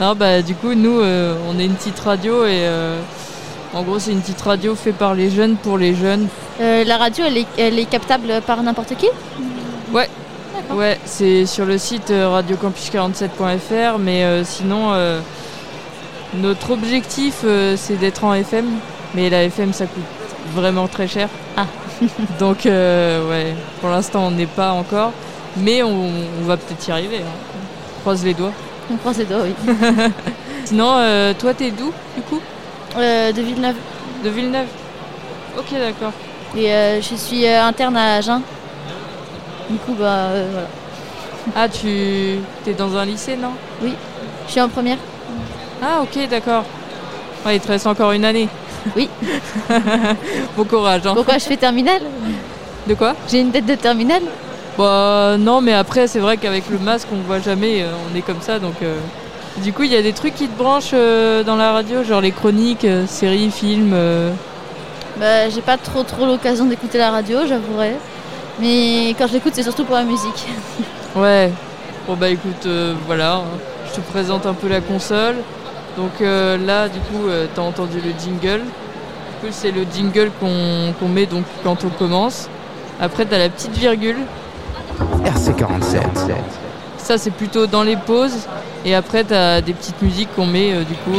[0.00, 3.00] non, bah du coup, nous, euh, on est une petite radio et euh,
[3.72, 6.26] en gros, c'est une petite radio faite par les jeunes pour les jeunes.
[6.60, 9.08] Euh, la radio, elle est, elle est captable par n'importe qui
[9.92, 10.08] Ouais.
[10.70, 15.20] Ouais, c'est sur le site euh, radiocampus47.fr, mais euh, sinon, euh,
[16.34, 17.44] notre objectif,
[17.76, 18.66] c'est d'être en FM,
[19.14, 20.02] mais la FM, ça coûte
[20.54, 21.28] vraiment très cher.
[21.56, 21.66] Ah.
[22.38, 25.12] Donc, ouais, pour l'instant, on n'est pas encore,
[25.56, 26.08] mais on,
[26.40, 27.18] on va peut-être y arriver.
[27.18, 27.58] hein.
[27.96, 28.52] On croise les doigts.
[28.92, 29.54] On croise les doigts, oui.
[30.64, 30.94] Sinon,
[31.38, 32.40] toi, t'es d'où, du coup?
[32.96, 33.76] De Villeneuve.
[34.24, 34.68] De Villeneuve
[35.58, 36.12] Ok, d'accord.
[36.56, 38.42] Et euh, je suis euh, interne à Agen.
[39.68, 40.66] Du coup, bah euh, voilà.
[41.56, 41.88] Ah, tu
[42.66, 43.52] es dans un lycée, non?
[43.82, 43.94] Oui,
[44.46, 44.98] je suis en première.
[45.82, 46.64] Ah, ok, d'accord.
[47.46, 48.48] Ouais, il te reste encore une année.
[48.96, 49.08] Oui.
[50.56, 51.06] bon courage.
[51.06, 51.12] Hein.
[51.14, 52.02] Pourquoi je fais terminale?
[52.86, 53.14] De quoi?
[53.30, 54.22] J'ai une tête de terminale?
[54.76, 58.22] Bah non, mais après, c'est vrai qu'avec le masque, on voit jamais, euh, on est
[58.22, 58.74] comme ça, donc...
[58.82, 58.98] euh,
[59.58, 62.20] Du coup, il y a des trucs qui te branchent euh, dans la radio, genre
[62.20, 63.94] les chroniques, séries, films...
[65.20, 67.92] Bah, j'ai pas trop trop l'occasion d'écouter la radio, j'avouerai.
[68.58, 70.46] Mais quand je l'écoute, c'est surtout pour la musique.
[71.16, 71.50] Ouais.
[72.06, 73.44] Bon bah écoute, euh, voilà, hein.
[73.88, 75.34] je te présente un peu la console.
[75.96, 78.62] Donc euh, là, du coup, euh, t'as entendu le jingle.
[79.40, 82.48] coup, c'est le jingle qu'on met donc quand on commence.
[83.00, 84.18] Après, tu as la petite virgule.
[85.24, 86.00] RC47.
[86.98, 88.46] Ça, c'est plutôt dans les pauses.
[88.84, 91.18] Et après, tu as des petites musiques qu'on met du coup.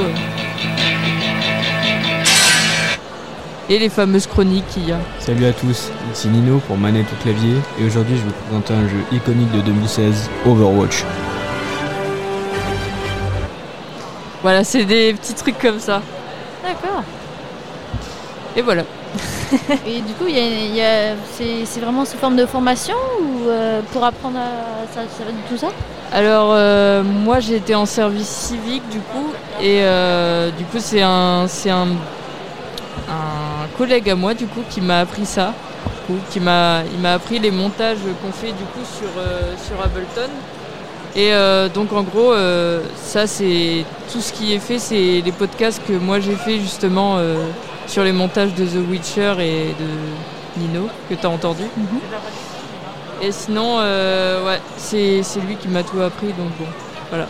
[3.72, 5.00] Et les fameuses chroniques qu'il y a.
[5.18, 8.74] Salut à tous, ici Nino pour manette au clavier et aujourd'hui je vais vous présenter
[8.74, 11.06] un jeu iconique de 2016, Overwatch.
[14.42, 16.02] Voilà, c'est des petits trucs comme ça.
[16.62, 17.02] D'accord.
[18.58, 18.84] Et voilà.
[19.88, 20.26] et du coup,
[21.34, 25.58] c'est vraiment sous forme de formation ou euh, pour apprendre à, ça, ça va tout
[25.58, 25.70] ça?
[26.12, 29.32] Alors, euh, moi j'ai été en service civique du coup,
[29.62, 31.88] et euh, du coup, c'est un, un,
[33.10, 35.54] un collègue à moi du coup qui m'a appris ça,
[36.30, 40.32] qui m'a, il m'a appris les montages qu'on fait du coup sur, euh, sur Ableton.
[41.16, 45.32] Et euh, donc en gros, euh, ça c'est tout ce qui est fait, c'est les
[45.32, 47.18] podcasts que moi j'ai fait justement
[47.88, 51.64] sur les montages de The Witcher et de Nino que tu as entendu.
[51.76, 52.00] Mhm.
[53.24, 56.66] Et sinon, ouais, c'est, lui qui m'a tout appris, donc bon,
[57.10, 57.28] voilà.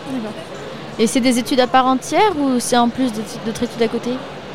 [1.00, 3.12] Et c'est des études à part entière ou c'est en plus
[3.46, 4.12] d'autres études à côté?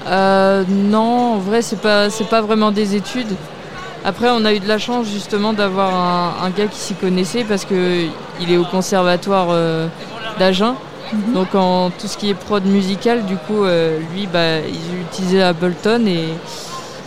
[0.07, 3.35] Euh, non, en vrai, c'est pas, c'est pas vraiment des études.
[4.05, 7.65] Après, on a eu de la chance justement d'avoir un, gars qui s'y connaissait parce
[7.65, 8.11] qu'il
[8.49, 9.89] est au conservatoire euh,
[10.39, 10.77] d'Agen.
[11.13, 11.35] Mhm.
[11.35, 15.43] Donc, en tout ce qui est prod musical, du coup, euh, lui, bah, il utilisait
[15.43, 16.29] Ableton et,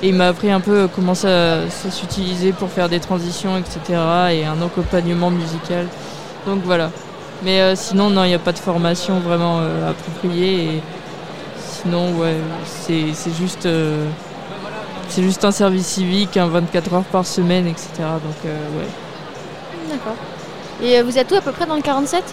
[0.03, 3.99] et il m'a appris un peu comment ça, s'utilisait pour faire des transitions, etc.
[4.31, 5.87] et un accompagnement musical.
[6.45, 6.91] Donc voilà.
[7.43, 10.63] Mais sinon, non, il n'y a pas de formation vraiment appropriée.
[10.65, 10.81] Et,
[11.81, 14.05] sinon, ouais, c'est juste, euh,
[15.07, 17.89] c'est juste un service civique, un 24 heures par semaine, etc.
[17.97, 18.87] Donc, euh, ouais.
[19.89, 20.15] D'accord.
[20.81, 22.23] Et euh, vous êtes où à peu près dans le 47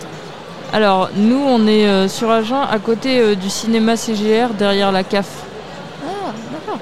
[0.72, 5.28] Alors, nous, on est sur Agen, à côté du cinéma CGR, derrière la CAF.
[6.04, 6.80] Ah, d'accord.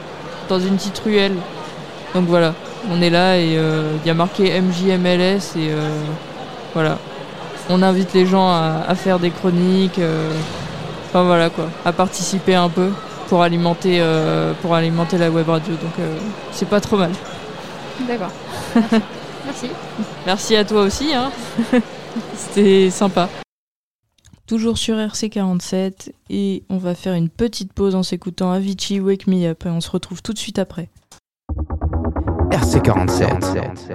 [0.48, 1.36] Dans une petite ruelle.
[2.14, 2.54] Donc voilà,
[2.90, 5.70] on est là et il y a marqué MJMLS et
[6.72, 6.98] voilà.
[7.70, 9.98] On invite les gens à faire des chroniques.
[11.14, 12.90] Enfin voilà quoi, à participer un peu
[13.28, 15.74] pour alimenter, euh, pour alimenter la web radio.
[15.74, 16.18] Donc euh,
[16.50, 17.12] c'est pas trop mal.
[18.08, 18.32] D'accord.
[19.46, 19.68] Merci.
[20.26, 21.14] Merci à toi aussi.
[21.14, 21.30] Hein.
[22.34, 23.28] C'était sympa.
[24.48, 29.46] Toujours sur RC47 et on va faire une petite pause en s'écoutant Avicii Wake Me
[29.46, 30.88] Up et on se retrouve tout de suite après.
[32.50, 33.94] RC47.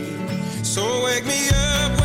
[0.71, 2.00] So wake me up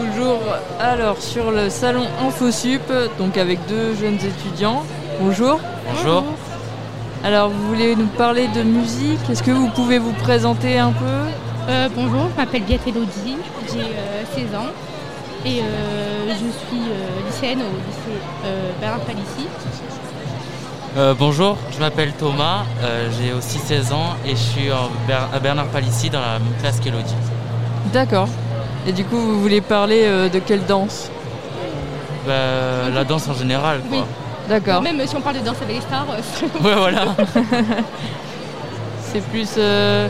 [0.00, 0.40] Toujours
[0.78, 2.80] alors sur le salon InfoSup,
[3.18, 4.82] donc avec deux jeunes étudiants.
[5.20, 5.60] Bonjour.
[5.92, 6.24] Bonjour.
[7.22, 9.18] Alors vous voulez nous parler de musique?
[9.30, 11.04] Est-ce que vous pouvez vous présenter un peu?
[11.68, 13.36] Euh, bonjour, je m'appelle Biette Elodie,
[13.70, 14.70] j'ai euh, 16 ans
[15.44, 19.46] et euh, je suis euh, lycéenne au lycée euh, Bernard Palissy.
[20.96, 25.28] Euh, bonjour, je m'appelle Thomas, euh, j'ai aussi 16 ans et je suis en Ber-
[25.32, 27.14] à Bernard Palissy dans la même classe qu'Elodie.
[27.92, 28.28] D'accord.
[28.86, 31.10] Et du coup vous voulez parler euh, de quelle danse?
[32.26, 34.06] Bah, la danse en général quoi.
[34.48, 34.82] D'accord.
[34.82, 37.04] Même si on parle de danse avec les stars, euh, Ouais voilà.
[39.12, 40.08] C'est plus euh,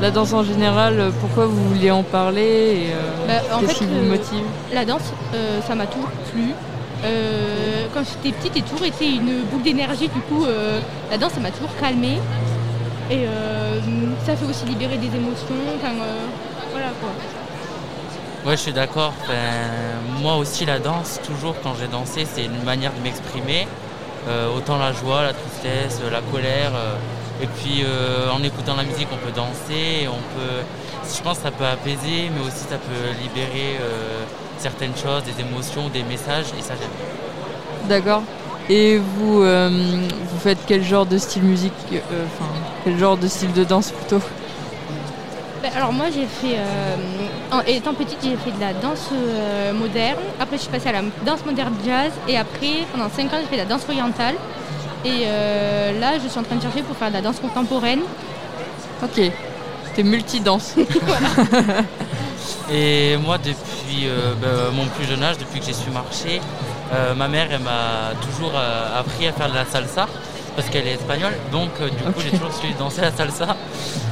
[0.00, 2.42] la danse en général, pourquoi vous voulez en parler
[2.88, 4.44] et euh, Bah, en qu'est-ce fait, qui vous motive?
[4.72, 6.52] la danse, euh, ça m'a toujours plu.
[7.04, 10.08] Euh, quand j'étais petite, j'ai toujours été une boule d'énergie.
[10.08, 10.80] Du coup, euh,
[11.10, 12.18] la danse, ça m'a toujours calmée.
[13.10, 13.78] Et euh,
[14.26, 15.54] ça fait aussi libérer des émotions.
[15.76, 16.26] Enfin, euh,
[16.72, 17.10] voilà quoi.
[18.44, 19.14] Ouais, je suis d'accord.
[19.22, 19.34] Enfin,
[20.20, 23.68] moi aussi, la danse, toujours quand j'ai dansé, c'est une manière de m'exprimer.
[24.26, 26.72] Euh, autant la joie, la tristesse, la colère.
[26.76, 26.98] euh,
[27.40, 30.08] et puis, euh, en écoutant la musique, on peut danser.
[30.08, 30.64] On peut,
[31.04, 34.24] je pense que ça peut apaiser, mais aussi ça peut libérer euh,
[34.56, 36.52] certaines choses, des émotions, des messages.
[36.58, 36.94] Et ça, j'aime.
[37.82, 38.24] D'accord.
[38.68, 41.94] Et vous, euh, vous faites quel genre de style musique
[42.26, 44.20] Enfin, quel genre de style de danse plutôt?
[45.62, 46.96] Ben, alors moi j'ai fait, euh,
[47.50, 50.92] en étant petite j'ai fait de la danse euh, moderne, après je suis passée à
[50.92, 52.12] la danse moderne jazz.
[52.28, 54.36] Et après pendant 5 ans j'ai fait de la danse orientale.
[55.04, 58.00] Et euh, là je suis en train de chercher pour faire de la danse contemporaine.
[59.02, 59.20] Ok,
[59.94, 60.76] t'es multi-danse.
[62.70, 64.06] Et moi, depuis
[64.40, 66.40] ben, mon plus jeune âge, depuis que j'ai su marcher,
[67.16, 70.06] ma mère elle m'a toujours appris à faire de la salsa
[70.58, 71.34] parce qu'elle est espagnole.
[71.52, 73.56] Donc, euh, du coup, j'ai toujours su danser la salsa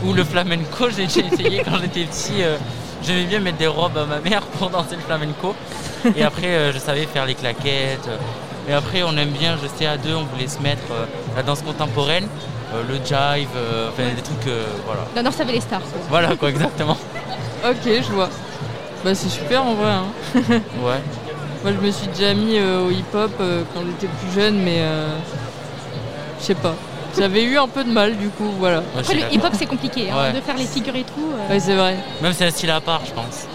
[0.04, 0.88] ou le flamenco.
[0.96, 2.40] J'ai déjà essayé quand j'étais petit.
[2.42, 2.56] euh,
[3.02, 5.56] J'aimais bien mettre des robes à ma mère pour danser le flamenco.
[6.16, 8.09] Et après, euh, je savais faire les claquettes.
[8.68, 11.05] Et après, on aime bien, je sais, à deux, on voulait se mettre euh,
[11.36, 12.28] la danse contemporaine,
[12.74, 15.03] euh, le jive, euh, enfin des trucs, euh, voilà.
[15.16, 15.80] La danse avec les stars.
[15.80, 16.01] quoi.
[16.09, 16.97] Voilà, quoi, exactement.
[17.68, 18.28] Ok, je vois.
[19.05, 19.90] Bah c'est super en vrai.
[19.90, 20.05] hein.
[20.82, 21.01] Ouais.
[21.64, 24.78] Moi je me suis déjà mis euh, au hip-hop euh, quand j'étais plus jeune, mais
[24.80, 25.09] euh,
[26.41, 26.74] je sais pas.
[27.18, 28.82] J'avais eu un peu de mal du coup, voilà.
[28.99, 30.32] Après le hip hop c'est compliqué, hein, Ouais.
[30.32, 31.32] de faire les figures et tout.
[31.32, 31.53] euh.
[31.53, 31.97] Ouais, c'est vrai.
[32.22, 33.47] Même c'est un style à part, je pense.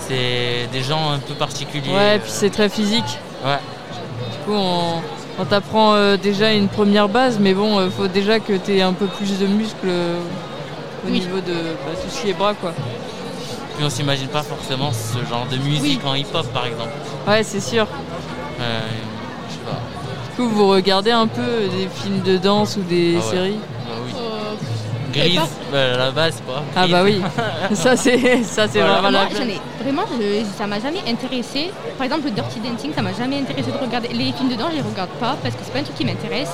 [0.00, 1.90] C'est des gens un peu particuliers.
[1.92, 3.18] Ouais, et puis c'est très physique.
[3.44, 3.58] Ouais.
[4.30, 5.00] Du coup, on,
[5.40, 8.82] on t'apprend euh, déjà une première base, mais bon, euh, faut déjà que tu aies
[8.82, 10.18] un peu plus de muscles euh,
[11.06, 11.20] au Oui.
[11.20, 11.52] niveau de
[11.84, 12.72] bah, tout ce qui est bras, quoi.
[13.76, 16.90] Puis on s'imagine pas forcément ce genre de musique en hip-hop, par exemple.
[17.26, 17.86] Ouais, c'est sûr.
[20.36, 21.42] Coup, vous regardez un peu
[21.76, 23.30] des films de danse ou des Ah ouais.
[23.30, 24.12] séries Bah oui.
[24.18, 25.40] Euh, Grise,
[25.72, 26.62] bah, la base quoi.
[26.76, 27.22] Ah bah oui,
[27.72, 28.94] ça c'est ça c'est Voilà.
[29.00, 31.70] vraiment la Moi, j'en ai vraiment, je- ça m'a jamais intéressé.
[31.96, 34.08] Par exemple, le Dirty Dancing, ça m'a jamais intéressé de regarder.
[34.08, 36.50] Les films dedans, je les regarde pas parce que c'est pas un truc qui m'intéresse.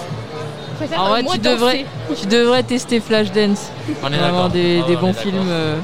[0.97, 1.85] En vrai, tu devrais,
[2.21, 3.71] tu devrais tester Flashdance.
[4.03, 4.49] On est Vraiment d'accord.
[4.51, 5.49] des, Ah bons films.
[5.49, 5.77] euh,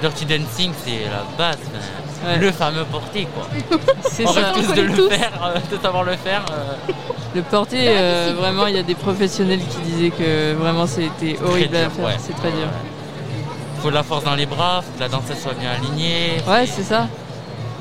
[0.00, 1.58] Dirty Dancing, c'est la base.
[1.66, 1.78] enfin,
[2.24, 2.38] Ouais.
[2.38, 3.46] Le fameux porté quoi.
[4.02, 4.40] C'est on ça.
[4.40, 5.08] rêve tous On de le tous.
[5.10, 6.44] faire, euh, de savoir le faire.
[6.52, 6.92] euh,
[7.34, 11.74] Le porté, euh, vraiment, il y a des professionnels qui disaient que vraiment c'était horrible
[11.76, 12.04] à dur, faire.
[12.04, 12.16] ouais.
[12.18, 12.68] C'est très dur.
[13.82, 16.36] faut de la force dans les bras, faut que la danseuse soit bien alignée.
[16.46, 17.08] Ouais, c'est ça.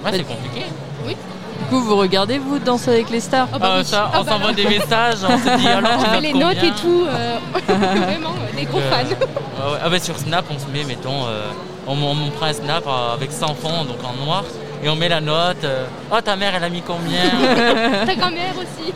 [0.03, 0.65] Ouais, c'est compliqué.
[1.05, 1.15] Oui.
[1.59, 5.17] Du coup, vous regardez, vous, Danse avec les stars Ah, ça, on s'envoie des messages,
[5.23, 7.05] on se dit alors tu On fait notes les combien notes et tout.
[7.07, 7.37] euh,
[7.67, 9.05] vraiment, euh, des gros Euh, fans.
[9.05, 9.79] ouais, ouais.
[9.83, 11.43] Ah bah, sur Snap, on se met, mettons, euh,
[11.87, 14.43] on, on- on prend un Snap euh, avec 100 fonds, donc en noir,
[14.83, 15.63] et on met la note.
[15.63, 17.21] euh, oh, ta mère, elle a mis combien?
[18.05, 18.89] Ta grand-mère aussi.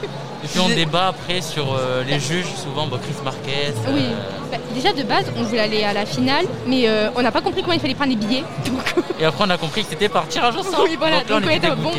[0.43, 3.69] Et puis on débat après sur euh, les juges, souvent bah, Chris Marquez.
[3.87, 4.05] euh, Oui.
[4.51, 7.41] Bah, déjà de base, on voulait aller à la finale, mais euh, on n'a pas
[7.41, 8.43] compris comment il fallait prendre les billets.
[8.67, 10.83] Donc, Et après, on a compris que c'était par tirage au sort.
[10.83, 11.91] Oui, voilà, donc là, on donc, était ouais, bon.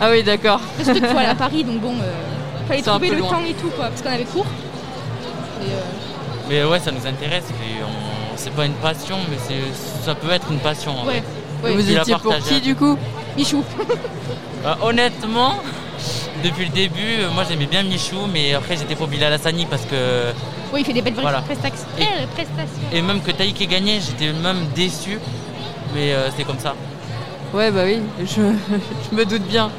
[0.00, 0.60] Ah oui, d'accord.
[0.82, 3.30] surtout qu'il faut aller à Paris, donc bon, euh, fallait trouver peu le loin.
[3.30, 4.46] temps et tout, quoi, parce qu'on avait cours.
[5.62, 5.80] Et, euh,
[6.48, 7.44] Mais ouais, ça nous intéresse.
[7.50, 10.92] et on- C'est pas une passion, mais c'est- ça peut être une passion.
[10.98, 11.22] en Ouais.
[11.62, 11.68] fait.
[11.68, 11.74] Ouais.
[11.74, 12.96] Vous étiez pour qui, du coup
[13.36, 13.64] Michou.
[14.64, 15.54] Euh, honnêtement,
[16.44, 19.82] depuis le début, euh, moi j'aimais bien Michou, mais après j'étais pour Bilal Hassani parce
[19.86, 20.32] que.
[20.72, 21.40] Oui, il fait des belles Voilà.
[21.42, 21.86] prestations.
[21.98, 22.88] Et- Eh, prestations.
[22.92, 25.18] Et même que Taïk ait gagné, j'étais même déçu.
[25.94, 26.74] Mais euh, c'est comme ça.
[27.54, 28.26] Ouais, bah oui, je,
[29.10, 29.70] je me doute bien.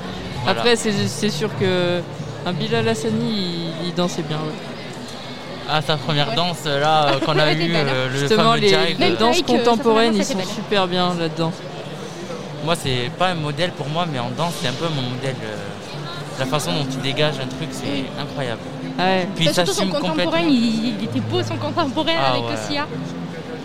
[0.43, 0.59] Voilà.
[0.61, 2.01] Après, c'est c'est sûr que
[2.45, 4.37] un Bilal Hassani, il, il dansait bien.
[4.37, 4.74] ouais.
[5.69, 8.99] Ah, sa première danse là euh, qu'on a eu, euh, le Justement, fameux les, jive.
[8.99, 11.51] les euh, danses euh, contemporaines, ils sont super bien là-dedans.
[12.63, 15.35] Moi, c'est pas un modèle pour moi, mais en danse, c'est un peu mon modèle.
[15.43, 15.55] euh,
[16.39, 18.61] La façon dont il dégage un truc, c'est incroyable.
[18.99, 19.27] Ouais.
[19.35, 20.49] Puis il Bah, surtout son s'assume contemporain, complètement.
[20.49, 22.53] il, il était beau son contemporain Ah avec ouais.
[22.53, 22.87] Ossia.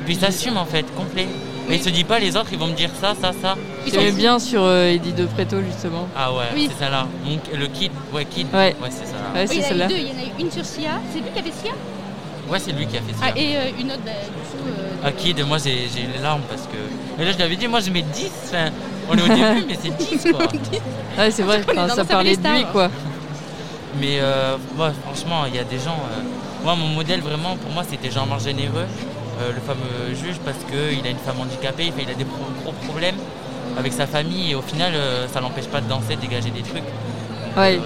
[0.05, 1.29] Puis il s'assume en fait, complet.
[1.71, 3.55] Mais il se dit pas, les autres, ils vont me dire ça, ça, ça.
[3.91, 6.09] J'aimais bien sur euh, Eddie De Preto, justement.
[6.17, 6.69] Ah ouais, Oui.
[6.71, 7.07] c'est ça là.
[7.25, 8.47] Mon- le kid, ouais, kid.
[8.53, 8.75] Ouais.
[8.91, 9.41] c'est ça là.
[9.41, 9.85] Ouais, Oui, c'est il y en a celle-là.
[9.87, 10.91] eu deux, il y en a eu une sur Sia.
[11.13, 11.73] C'est lui qui avait Sia
[12.51, 13.27] Ouais, c'est lui qui a fait ça.
[13.27, 14.69] Ah, et euh, une autre, bah, du coup.
[14.69, 16.77] euh, À Kid, moi j'ai j'ai eu les larmes parce que.
[17.17, 18.31] Mais là, je lui avais dit, moi je mets 10.
[18.47, 18.71] Enfin,
[19.09, 20.47] on est au début, mais c'est 10 quoi.
[21.19, 22.73] Ouais, c'est vrai, On est enfin, dans ça Danse avec parlait les de lui, stars.
[22.73, 22.91] quoi.
[24.01, 25.99] Mais euh, ouais, franchement, il y a des gens.
[26.13, 26.23] euh,
[26.65, 28.87] Moi, mon modèle vraiment, pour moi, c'était Jean-Marc Généreux,
[29.41, 32.25] euh, le fameux juge, parce qu'il a une femme handicapée, il, fait- il a des
[32.25, 33.17] pro- gros problèmes
[33.79, 36.63] avec sa famille, et au final, euh, ça l'empêche pas de danser, de dégager des
[36.63, 36.83] trucs.
[37.57, 37.81] Ouais.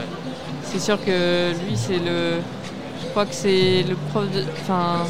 [0.64, 2.40] C'est sûr que lui, c'est le.
[3.02, 4.44] Je crois que c'est le prof de.
[4.62, 5.04] Enfin.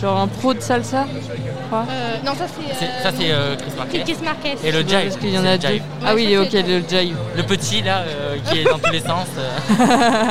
[0.00, 1.86] Genre un pro de salsa, je crois.
[1.90, 2.74] euh, non, ça c'est.
[2.78, 4.00] C'est- Ça, c'est euh, Chris Marquez.
[4.00, 4.54] Chris Marquez.
[4.62, 5.02] Et le Ouais, jive.
[5.04, 5.68] parce qu'il y en a deux.
[6.04, 7.16] Ah oui, ça, ok, le jive.
[7.34, 9.76] Le petit là, euh, qui est dans tous les sens, euh,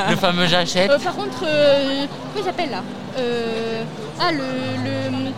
[0.10, 0.88] le fameux jachette.
[0.88, 2.82] Euh, par contre, euh, comment il s'appelle là?
[3.18, 3.82] Euh,
[4.20, 4.38] Ah, le.
[4.38, 5.30] le...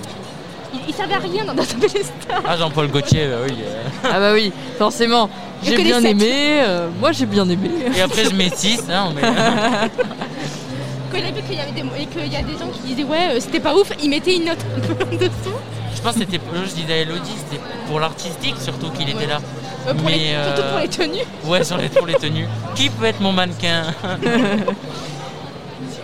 [0.74, 2.42] Il, il servait à rien dans Danse avec les stars.
[2.46, 3.54] Ah, Jean-Paul Gaultier, euh, oui.
[3.64, 3.82] euh.
[4.04, 5.30] Ah bah oui, forcément.
[5.62, 6.10] Je J'ai bien sept.
[6.10, 6.60] aimé.
[6.62, 7.70] euh, moi, j'ai bien aimé.
[7.96, 8.84] Et après, je mets 6.
[8.90, 9.22] Hein, mais...
[11.10, 12.80] Quand il a vu qu'il y avait des et qu'il y a des gens qui
[12.80, 15.56] disaient ouais euh, c'était pas ouf, il mettait une note un peu en dessous.
[15.96, 19.40] Je pense que c'était, je disais à Elodie, c'était pour l'artistique surtout qu'il était là.
[19.88, 21.24] Euh, pour les- Mais, Surtout pour les tenues.
[21.46, 22.46] Ouais, sur les, pour les tenues.
[22.74, 23.84] Qui peut être mon mannequin?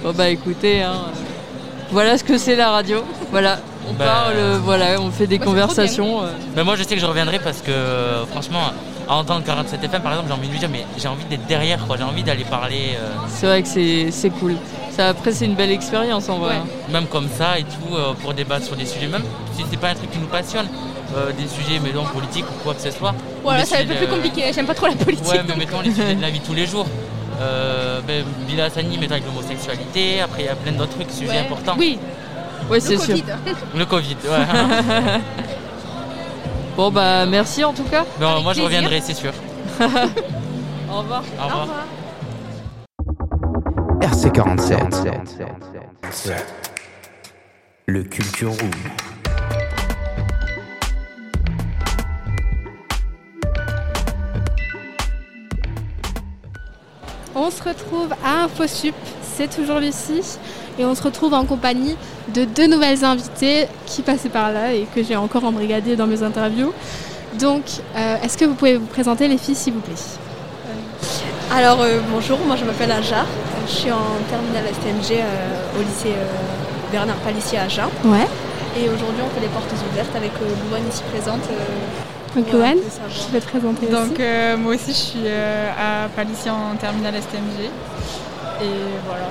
[0.02, 1.12] Bon bah écoutez, hein, euh,
[1.94, 2.98] voilà ce que c'est la radio.
[3.30, 6.22] Voilà, on Bah, parle, euh, voilà, on fait des Moi, conversations.
[6.22, 6.26] euh.
[6.56, 7.72] Mais moi, je sais que je reviendrai parce que,
[8.32, 8.60] franchement,
[9.08, 11.46] à entendre 47 FM, par exemple, j'ai envie de lui dire, mais j'ai envie d'être
[11.46, 11.96] derrière, quoi.
[11.96, 14.56] J'ai envie d'aller parler, euh, C'est vrai que c'est c'est cool.
[14.90, 16.56] Ça, après, c'est une belle expérience en vrai.
[16.56, 16.66] hein.
[16.92, 19.24] même comme ça et tout, euh, pour débattre sur des sujets, même
[19.56, 20.66] si c'est pas un truc qui nous passionne,
[21.16, 23.14] euh, des sujets, mettons, politiques ou quoi que ce soit.
[23.42, 25.26] Voilà, c'est un peu plus compliqué, j'aime pas trop la politique.
[25.30, 25.56] Ouais, mais donc.
[25.58, 26.86] mettons les sujets de la vie tous les jours.
[27.40, 31.30] Euh, ben, Bila Hassani, mettons avec l'homosexualité, après il y a plein d'autres trucs, sujets
[31.32, 31.38] Ouais.
[31.38, 31.74] importants.
[31.78, 31.98] Oui.
[32.70, 33.14] Ouais, Le c'est sûr.
[33.14, 33.24] Covid.
[33.76, 34.46] Le Covid, ouais.
[36.76, 38.04] Bon bah merci en tout cas.
[38.20, 39.32] Moi je reviendrai, c'est sûr.
[39.80, 41.22] Au revoir.
[41.40, 41.68] Au revoir.
[44.00, 46.32] RC47.
[47.86, 48.70] Le Culture Room.
[57.36, 58.94] On se retrouve à InfoSup,
[59.36, 60.38] c'est toujours Lucie,
[60.78, 61.96] et on se retrouve en compagnie
[62.32, 66.22] de deux nouvelles invitées qui passaient par là et que j'ai encore embrigadées dans mes
[66.22, 66.72] interviews.
[67.40, 67.62] Donc,
[67.96, 69.94] euh, est-ce que vous pouvez vous présenter les filles, s'il vous plaît?
[71.52, 73.24] Alors euh, bonjour, moi je m'appelle Aja,
[73.66, 76.26] je suis en terminale STMG euh, au lycée euh,
[76.90, 77.66] Bernard Palissier à.
[78.04, 78.26] Ouais.
[78.76, 81.42] Et aujourd'hui on fait les portes ouvertes avec euh, Louane ici présente.
[82.34, 82.46] Donc,
[83.10, 84.20] je vais te présenter Donc aussi.
[84.20, 87.64] euh, moi aussi je suis euh, à Palissier en terminale STMG.
[88.62, 88.66] Et
[89.06, 89.30] voilà.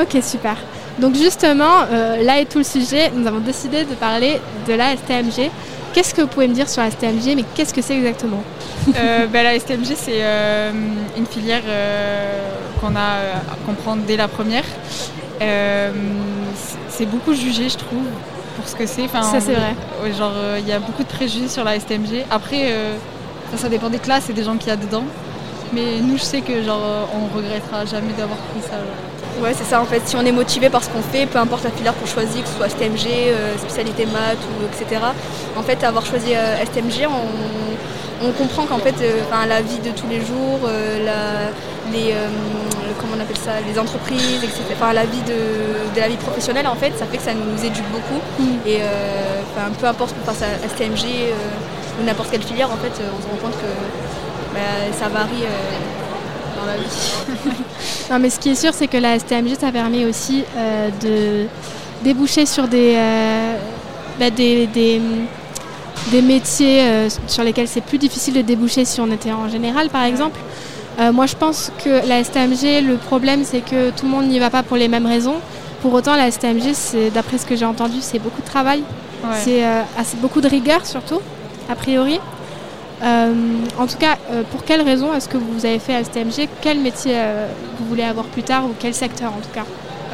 [0.00, 0.56] Ok, super.
[0.98, 3.10] Donc justement, euh, là est tout le sujet.
[3.14, 5.50] Nous avons décidé de parler de la STMG.
[5.92, 8.42] Qu'est-ce que vous pouvez me dire sur la STMG, mais qu'est-ce que c'est exactement?
[8.96, 10.72] Euh, ben, la STMG, c'est euh,
[11.16, 11.62] une filière
[12.80, 14.64] qu'on a à comprendre dès la première.
[16.88, 18.04] C'est beaucoup jugé, je trouve,
[18.56, 19.04] pour ce que c'est.
[19.04, 19.74] Enfin, Ça, c'est vrai.
[20.16, 22.24] Genre, euh, il y a beaucoup de préjugés sur la STMG.
[22.30, 22.94] Après, euh,
[23.52, 25.04] ça, ça dépend des classes et des gens qu'il y a dedans.
[25.72, 28.76] Mais nous, je sais que genre, euh, on regrettera jamais d'avoir pris ça.
[28.76, 29.42] genre.
[29.42, 30.00] Ouais, c'est ça en fait.
[30.06, 32.48] Si on est motivé par ce qu'on fait, peu importe la filière qu'on choisit, que
[32.48, 35.00] ce soit STMG, euh, spécialité maths ou etc.
[35.56, 39.90] En fait, avoir choisi euh, STMG, on, on comprend qu'en fait, euh, la vie de
[39.90, 40.60] tous les jours,
[41.04, 41.50] la-
[41.92, 42.28] les, euh,
[43.00, 44.62] comment on appelle ça, les entreprises, etc.
[44.72, 47.64] Enfin, la vie de, de la vie professionnelle, en fait, ça fait que ça nous
[47.64, 48.20] éduque beaucoup.
[48.66, 52.76] Et euh, enfin, peu importe qu'on fasse à STMG euh, ou n'importe quelle filière, en
[52.76, 54.60] fait, on se rend compte que bah,
[54.92, 55.44] ça varie
[56.58, 57.54] dans la vie.
[58.10, 60.44] Non, mais ce qui est sûr, c'est que la STMG, ça permet aussi
[61.02, 61.46] de
[62.02, 62.98] déboucher sur des,
[64.20, 65.00] bah, des, des,
[66.10, 69.88] des métiers euh, sur lesquels c'est plus difficile de déboucher si on était en général,
[69.88, 70.38] par exemple.
[71.00, 74.38] Euh, moi, je pense que la STMG, le problème, c'est que tout le monde n'y
[74.38, 75.36] va pas pour les mêmes raisons.
[75.82, 78.80] Pour autant, la STMG, c'est, d'après ce que j'ai entendu, c'est beaucoup de travail.
[79.24, 79.30] Ouais.
[79.42, 79.82] C'est euh,
[80.16, 81.20] beaucoup de rigueur, surtout,
[81.68, 82.20] a priori.
[83.02, 83.32] Euh,
[83.78, 84.16] en tout cas,
[84.50, 87.16] pour quelles raisons est-ce que vous avez fait STMG Quel métier
[87.78, 89.64] vous voulez avoir plus tard ou quel secteur en tout cas?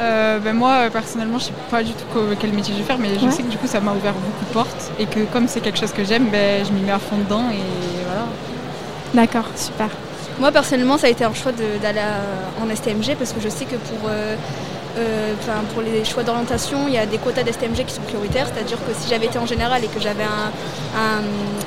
[0.01, 2.05] Euh, ben moi, personnellement, je sais pas du tout
[2.39, 3.31] quel métier je vais faire, mais je Ouais.
[3.31, 5.77] sais que du coup, ça m'a ouvert beaucoup de portes et que comme c'est quelque
[5.79, 7.61] chose que j'aime, ben, je m'y mets à fond dedans et
[8.07, 8.25] voilà.
[9.13, 9.89] D'accord, super.
[10.41, 12.01] Moi personnellement ça a été un choix d'aller
[12.59, 14.09] en STMG parce que je sais que pour,
[14.97, 15.33] euh,
[15.73, 18.93] pour les choix d'orientation il y a des quotas d'STMG qui sont prioritaires, c'est-à-dire que
[18.99, 20.51] si j'avais été en général et que j'avais un-
[20.99, 21.23] un-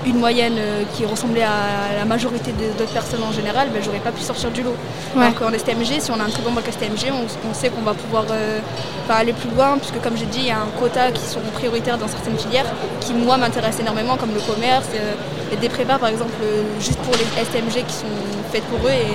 [0.06, 4.12] une moyenne euh, qui ressemblait à la majorité d'autres personnes en général, ben, j'aurais pas
[4.12, 4.74] pu sortir du lot.
[5.16, 5.22] Ouais.
[5.22, 7.82] Alors qu'en STMG, si on a un très bon bac STMG, on, on sait qu'on
[7.82, 8.60] va pouvoir euh,
[9.08, 11.98] aller plus loin puisque comme j'ai dit il y a un quota qui sont prioritaires
[11.98, 12.66] dans certaines filières
[13.00, 15.12] qui moi m'intéressent énormément comme le commerce, euh,
[15.52, 16.32] et des prépas par exemple
[16.80, 18.16] juste pour les STMG qui sont
[18.52, 19.14] faites pour eux et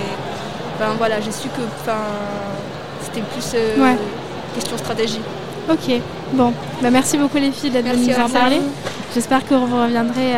[0.79, 1.61] ben, voilà j'ai su que
[3.13, 3.97] c'était plus euh, Ouais.
[4.55, 5.21] question stratégie.
[5.69, 6.01] Ok,
[6.33, 6.53] bon.
[6.81, 8.59] Bah, merci beaucoup les filles d'être venues nous en parler.
[9.13, 10.33] J'espère que vous reviendrez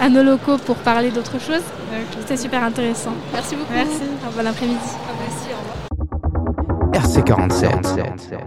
[0.00, 1.62] à nos locaux pour parler d'autre chose.
[2.20, 3.12] C'était super intéressant.
[3.32, 3.72] Merci beaucoup.
[3.72, 4.02] Merci.
[4.36, 4.78] Bon après-midi.
[5.20, 7.06] Merci, au revoir.
[7.06, 8.38] RC47.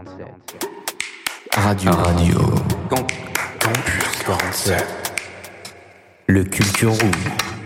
[1.55, 1.91] Radio.
[1.91, 2.39] Radio.
[2.89, 4.85] Campus 47.
[6.27, 7.58] Le Culture Room.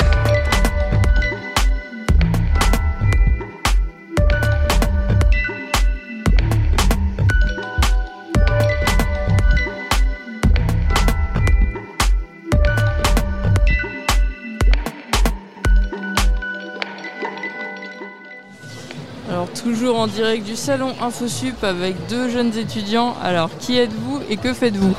[19.64, 23.16] Toujours en direct du salon InfoSup avec deux jeunes étudiants.
[23.24, 24.94] Alors qui êtes-vous et que faites-vous?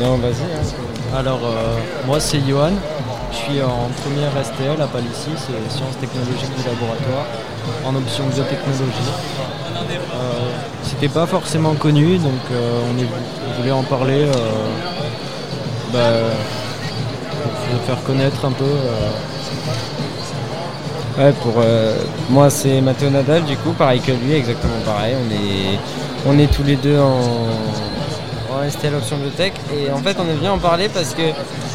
[0.00, 0.30] Non, vas-y.
[0.32, 1.16] hein.
[1.18, 1.76] Alors, euh,
[2.06, 2.72] moi, c'est Johan.
[3.32, 7.26] Je suis en première STL à Palissy, c'est Sciences technologiques du laboratoire,
[7.84, 9.10] en option biotechnologie.
[9.76, 10.50] Euh,
[10.82, 13.06] C'était pas forcément connu, donc euh, on, est-
[13.48, 14.32] on voulait en parler euh,
[15.92, 15.98] bah,
[17.70, 18.64] pour faire connaître un peu.
[21.18, 21.96] Ouais, pour euh,
[22.30, 25.16] moi c'est Mathéo Nadal du coup, pareil que lui, exactement pareil.
[26.26, 27.18] On est, tous les deux en,
[28.52, 31.22] en STL option biotech et en fait on est venu en parler parce que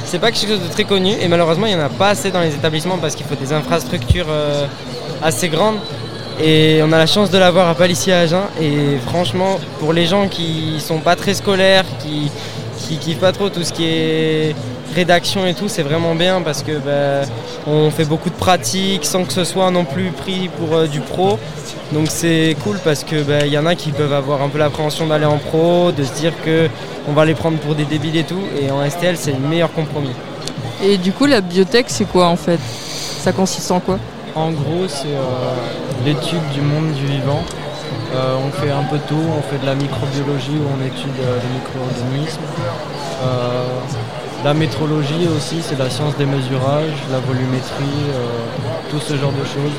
[0.05, 2.31] c'est pas quelque chose de très connu et malheureusement il n'y en a pas assez
[2.31, 4.65] dans les établissements parce qu'il faut des infrastructures euh,
[5.21, 5.77] assez grandes.
[6.41, 8.43] Et on a la chance de l'avoir à Palissy à Agen.
[8.61, 12.31] Et franchement pour les gens qui sont pas très scolaires, qui,
[12.77, 14.55] qui kiffent pas trop tout ce qui est
[14.93, 17.27] rédaction et tout, c'est vraiment bien parce que bah,
[17.67, 20.99] on fait beaucoup de pratiques sans que ce soit non plus pris pour euh, du
[20.99, 21.39] pro.
[21.91, 25.07] Donc c'est cool parce que bah, y en a qui peuvent avoir un peu l'appréhension
[25.07, 26.69] d'aller en pro, de se dire que
[27.07, 28.43] on va les prendre pour des débiles et tout.
[28.61, 30.13] Et en STL, c'est le meilleur compromis.
[30.83, 32.59] Et du coup la biotech c'est quoi en fait?
[32.59, 33.99] Ça consiste en quoi?
[34.35, 35.53] En gros, c'est euh,
[36.05, 37.43] l'étude du monde du vivant.
[38.15, 41.37] Euh, on fait un peu tout, on fait de la microbiologie où on étudie euh,
[41.37, 42.41] les micro-organismes.
[44.43, 49.45] La métrologie aussi, c'est la science des mesurages, la volumétrie, euh, tout ce genre de
[49.45, 49.71] choses.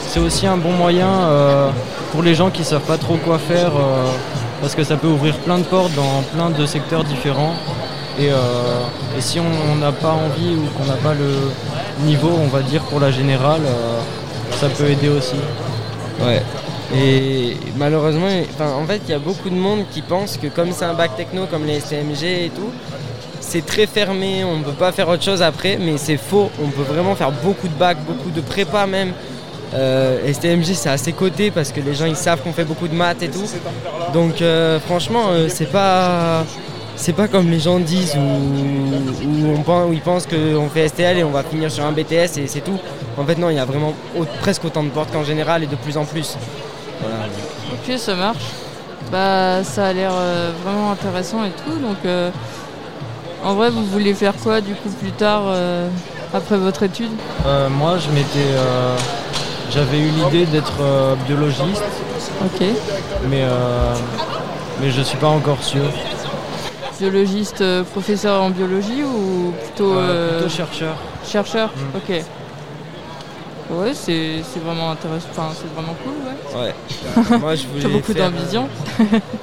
[0.00, 1.70] C'est aussi un bon moyen euh,
[2.12, 4.04] pour les gens qui ne savent pas trop quoi faire, euh,
[4.60, 7.54] parce que ça peut ouvrir plein de portes dans plein de secteurs différents.
[8.18, 8.28] Et,
[9.20, 13.00] si on n'a pas envie ou qu'on n'a pas le niveau, on va dire, pour
[13.00, 13.62] la générale,
[14.50, 15.36] ça peut aider aussi.
[16.20, 16.42] Ouais.
[16.94, 18.28] Et malheureusement,
[18.60, 21.16] en fait, il y a beaucoup de monde qui pense que comme c'est un bac
[21.16, 22.70] techno comme les STMG et tout,
[23.50, 26.52] c'est très fermé, on ne peut pas faire autre chose après, mais c'est faux.
[26.62, 29.12] On peut vraiment faire beaucoup de bacs, beaucoup de prépa même.
[29.74, 32.94] Euh, STMG c'est assez coté parce que les gens ils savent qu'on fait beaucoup de
[32.94, 33.44] maths et tout.
[34.12, 36.44] Donc euh, franchement euh, c'est pas
[36.96, 41.24] c'est pas comme les gens disent où, on pense, ils pensent qu'on fait STL et
[41.24, 42.78] on va finir sur un BTS et c'est tout.
[43.16, 43.94] En fait non il y a vraiment
[44.40, 46.36] presque autant de portes qu'en général et de plus en plus.
[47.00, 47.26] Voilà.
[47.72, 48.44] Ok, ça marche.
[49.10, 51.78] Bah, ça a l'air euh, vraiment intéressant et tout.
[51.80, 51.98] Donc,
[53.44, 55.88] en vrai, vous voulez faire quoi du coup plus tard euh,
[56.34, 57.10] après votre étude
[57.46, 58.96] Euh, moi, je m'étais, euh,
[59.70, 61.82] j'avais eu l'idée d'être euh, biologiste.
[62.44, 62.66] Ok.
[63.28, 63.94] Mais euh,
[64.80, 65.82] mais je suis pas encore sûr.
[66.98, 69.94] Biologiste, euh, professeur en biologie ou plutôt.
[69.94, 70.94] Euh, plutôt chercheur.
[71.26, 71.96] Chercheur Mm.
[71.96, 72.24] Ok.
[73.70, 75.28] Ouais, c'est c'est vraiment intéressant.
[75.30, 76.66] Enfin, c'est vraiment cool, ouais.
[77.30, 77.38] Ouais.
[77.38, 78.68] Moi, je voulais T'as beaucoup faire, d'ambition.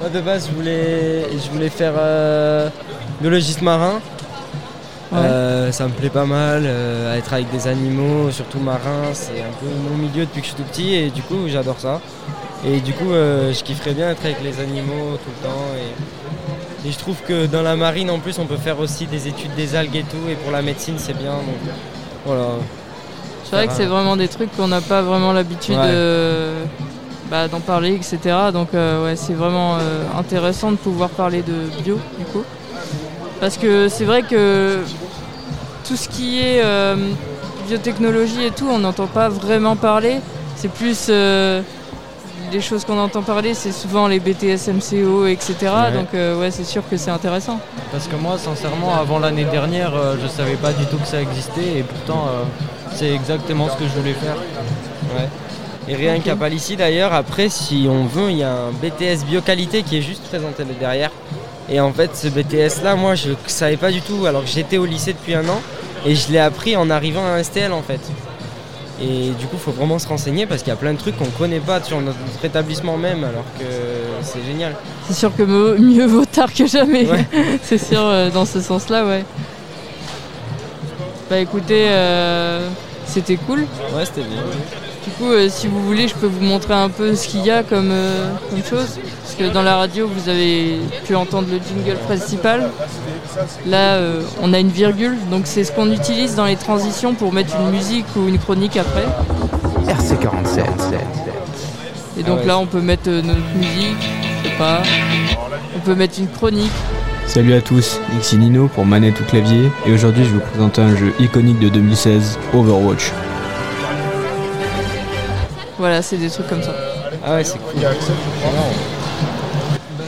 [0.00, 2.68] Moi, de base, je voulais, je voulais faire euh,
[3.20, 4.00] biologiste marin.
[5.10, 5.18] Ouais.
[5.20, 9.52] Euh, ça me plaît pas mal, euh, être avec des animaux, surtout marins, c'est un
[9.58, 12.00] peu mon milieu depuis que je suis tout petit et du coup j'adore ça.
[12.66, 15.64] Et du coup euh, je kifferais bien être avec les animaux tout le temps.
[16.84, 19.28] Et, et je trouve que dans la marine en plus on peut faire aussi des
[19.28, 21.32] études des algues et tout et pour la médecine c'est bien.
[21.32, 21.72] Donc
[22.26, 22.44] voilà.
[23.44, 25.84] C'est vrai que c'est vraiment des trucs qu'on n'a pas vraiment l'habitude Ouais.
[25.86, 26.64] euh,
[27.30, 28.18] bah, d'en parler, etc.
[28.52, 29.78] Donc ouais, c'est vraiment
[30.18, 32.44] intéressant de pouvoir parler de bio du coup.
[33.40, 34.78] Parce que c'est vrai que
[35.86, 36.96] tout ce qui est euh,
[37.68, 40.16] biotechnologie et tout, on n'entend pas vraiment parler.
[40.56, 41.62] C'est plus euh,
[42.52, 45.54] les choses qu'on entend parler, c'est souvent les BTS, MCO, etc.
[45.62, 45.92] Ouais.
[45.92, 47.60] Donc euh, ouais, c'est sûr que c'est intéressant.
[47.92, 51.20] Parce que moi, sincèrement, avant l'année dernière, euh, je savais pas du tout que ça
[51.20, 52.44] existait et pourtant, euh,
[52.92, 54.36] c'est exactement ce que je voulais faire.
[55.16, 55.28] Ouais.
[55.88, 59.82] Et rien qu'à Palissy d'ailleurs, après si on veut, il y a un BTS bioqualité
[59.82, 61.10] qui est juste présenté derrière.
[61.70, 64.78] Et en fait ce BTS là, moi je savais pas du tout alors que j'étais
[64.78, 65.60] au lycée depuis un an
[66.06, 68.00] et je l'ai appris en arrivant à un STL en fait.
[69.00, 71.16] Et du coup il faut vraiment se renseigner parce qu'il y a plein de trucs
[71.16, 73.64] qu'on connaît pas sur notre, notre établissement même alors que
[74.22, 74.74] c'est génial.
[75.06, 75.42] C'est sûr que
[75.78, 77.06] mieux vaut tard que jamais.
[77.06, 77.26] Ouais.
[77.62, 79.24] c'est sûr, euh, dans ce sens-là, ouais.
[81.28, 82.66] Bah écoutez, euh,
[83.06, 83.60] c'était cool.
[83.94, 84.42] Ouais c'était bien.
[85.04, 87.50] Du coup, euh, si vous voulez, je peux vous montrer un peu ce qu'il y
[87.50, 88.98] a comme, euh, comme chose.
[89.22, 92.68] Parce que dans la radio, vous avez pu entendre le jingle principal.
[93.66, 97.32] Là, euh, on a une virgule, donc c'est ce qu'on utilise dans les transitions pour
[97.32, 99.06] mettre une musique ou une chronique après.
[99.86, 100.64] RC47.
[102.18, 102.46] Et donc Ah ouais.
[102.46, 104.10] là, on peut mettre euh, notre musique,
[104.42, 104.82] je sais pas.
[105.76, 106.72] On peut mettre une chronique.
[107.26, 110.80] Salut à tous, ici Nino pour Manette ou Clavier et aujourd'hui je vais vous présenter
[110.80, 113.12] un jeu iconique de 2016, Overwatch.
[115.78, 116.74] Voilà, c'est des trucs comme ça.
[117.24, 117.80] Ah ouais c'est cool.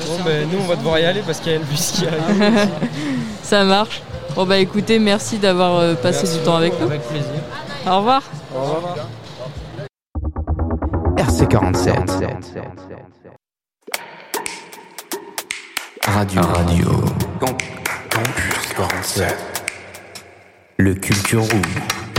[0.07, 2.07] Bon ben nous on va devoir y aller parce qu'il y a le bus qui
[2.07, 2.68] arrive.
[3.43, 4.03] Ça marche.
[4.35, 6.87] Bon bah écoutez, merci d'avoir euh, passé Merci du temps avec nous.
[6.87, 7.31] Avec plaisir.
[7.87, 8.23] Au revoir.
[8.55, 8.97] Au revoir.
[11.16, 11.95] RC47.
[16.07, 16.43] Radio.
[16.43, 17.05] Radio.
[17.39, 19.37] Campus 47.
[20.79, 22.10] Le Culture Room.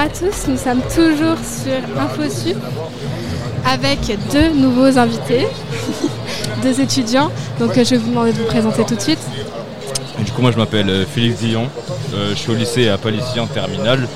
[0.00, 2.56] À tous, nous sommes toujours sur InfoSup
[3.66, 3.98] avec
[4.32, 5.46] deux nouveaux invités,
[6.62, 7.30] deux étudiants.
[7.58, 9.18] Donc euh, je vais vous demander de vous présenter tout de suite.
[10.24, 11.68] Du coup, moi je m'appelle euh, Félix Dillon,
[12.14, 14.08] Euh, je suis au lycée à Palissy en terminale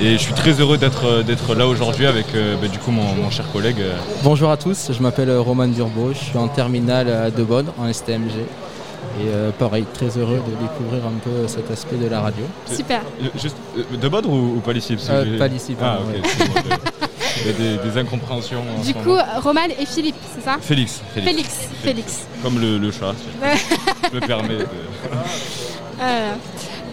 [0.00, 3.14] et je suis très heureux d'être d'être là aujourd'hui avec euh, bah, du coup mon,
[3.14, 3.82] mon cher collègue.
[4.24, 7.90] Bonjour à tous, je m'appelle Roman Durbo, je suis en terminale à De Bonne en
[7.90, 8.34] STMG.
[9.20, 12.44] Et euh, pareil, très heureux de découvrir un peu cet aspect de la radio.
[12.66, 13.00] Super.
[13.22, 16.14] euh, Juste euh, de Bodre ou, ou Euh, j'ai- Palissy, Ah, ok.
[16.14, 16.20] ouais.
[17.40, 18.62] Il y a des, des incompréhensions.
[18.78, 19.16] en Du coup.
[19.42, 20.56] Roman et Philippe, c'est ça?
[20.60, 21.00] Félix.
[21.14, 21.68] Félix.
[21.82, 22.26] Félix.
[22.42, 23.14] Comme le, le chat.
[24.10, 24.66] Je me permets de.
[26.02, 26.32] Euh,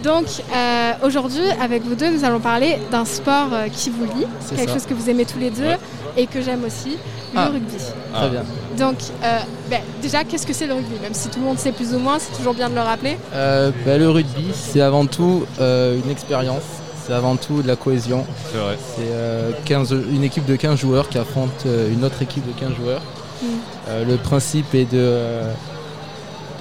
[0.02, 4.26] donc euh, aujourd'hui, avec vous deux, nous allons parler d'un sport euh, qui vous lie,
[4.40, 4.74] C'est quelque ça.
[4.74, 5.78] chose que vous aimez tous les deux Ouais.
[6.16, 6.96] et que j'aime aussi,
[7.34, 7.46] Ah.
[7.46, 7.76] le rugby.
[8.12, 8.42] Très bien.
[8.78, 9.38] Donc euh,
[9.70, 10.94] ben, déjà, qu'est-ce que c'est le rugby?
[11.02, 13.16] Même si tout le monde sait plus ou moins, c'est toujours bien de le rappeler.
[13.34, 16.62] Euh, bah, le rugby, c'est avant tout euh, une expérience,
[17.06, 18.24] c'est avant tout de la cohésion.
[18.52, 18.76] C'est vrai.
[18.96, 22.52] C'est euh, 15 une équipe de 15 joueurs qui affronte euh, une autre équipe de
[22.58, 23.02] 15 joueurs.
[23.42, 23.46] Mm.
[23.88, 25.52] Euh, le principe est de, euh,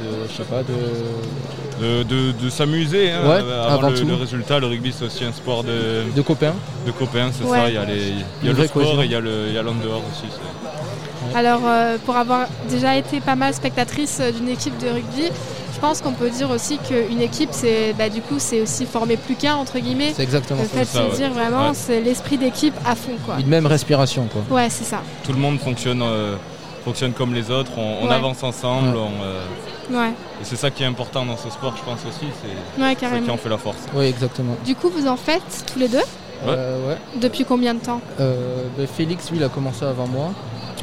[0.02, 0.74] de je sais pas, de,
[1.82, 4.06] De, de- de s'amuser hein, Ouais, avant avant le, tout.
[4.06, 4.60] le résultat.
[4.60, 6.54] Le rugby c'est aussi un sport de, de copains.
[6.86, 7.58] de copains, c'est Ouais.
[7.58, 7.70] ça.
[7.70, 9.02] Il y a, les- il y a Une le sport cohésion.
[9.02, 10.28] et il y a le- il y a l'en-dehors aussi.
[11.36, 15.30] Alors, euh, pour avoir déjà été pas mal spectatrice euh, d'une équipe de rugby,
[15.74, 19.18] je pense qu'on peut dire aussi qu'une équipe, c'est bah, du coup, c'est aussi former
[19.18, 20.14] plus qu'un entre guillemets.
[20.16, 21.18] C'est exactement Le fait C'est ça, de se ouais.
[21.18, 21.74] dire vraiment, Ouais.
[21.76, 23.36] c'est l'esprit d'équipe à fond, quoi.
[23.40, 24.44] Une même respiration quoi.
[24.56, 25.02] Ouais, c'est ça.
[25.24, 26.36] Tout le monde fonctionne euh,
[26.84, 28.14] fonctionne comme les autres, on, on Ouais.
[28.16, 28.90] avance ensemble.
[28.96, 29.02] Ouais.
[29.02, 29.42] on, euh,
[29.92, 30.10] Ouais.
[30.42, 32.26] et c'est ça qui est important dans ce sport, je pense aussi.
[32.42, 33.78] C'est Ouais, qui en fait la force.
[33.94, 34.56] Oui, exactement.
[34.66, 36.02] Du coup, vous en faites tous les deux
[36.48, 36.98] Euh, ouais.
[37.20, 40.32] Depuis combien de temps Euh, ben, Félix, lui, il a commencé avant moi.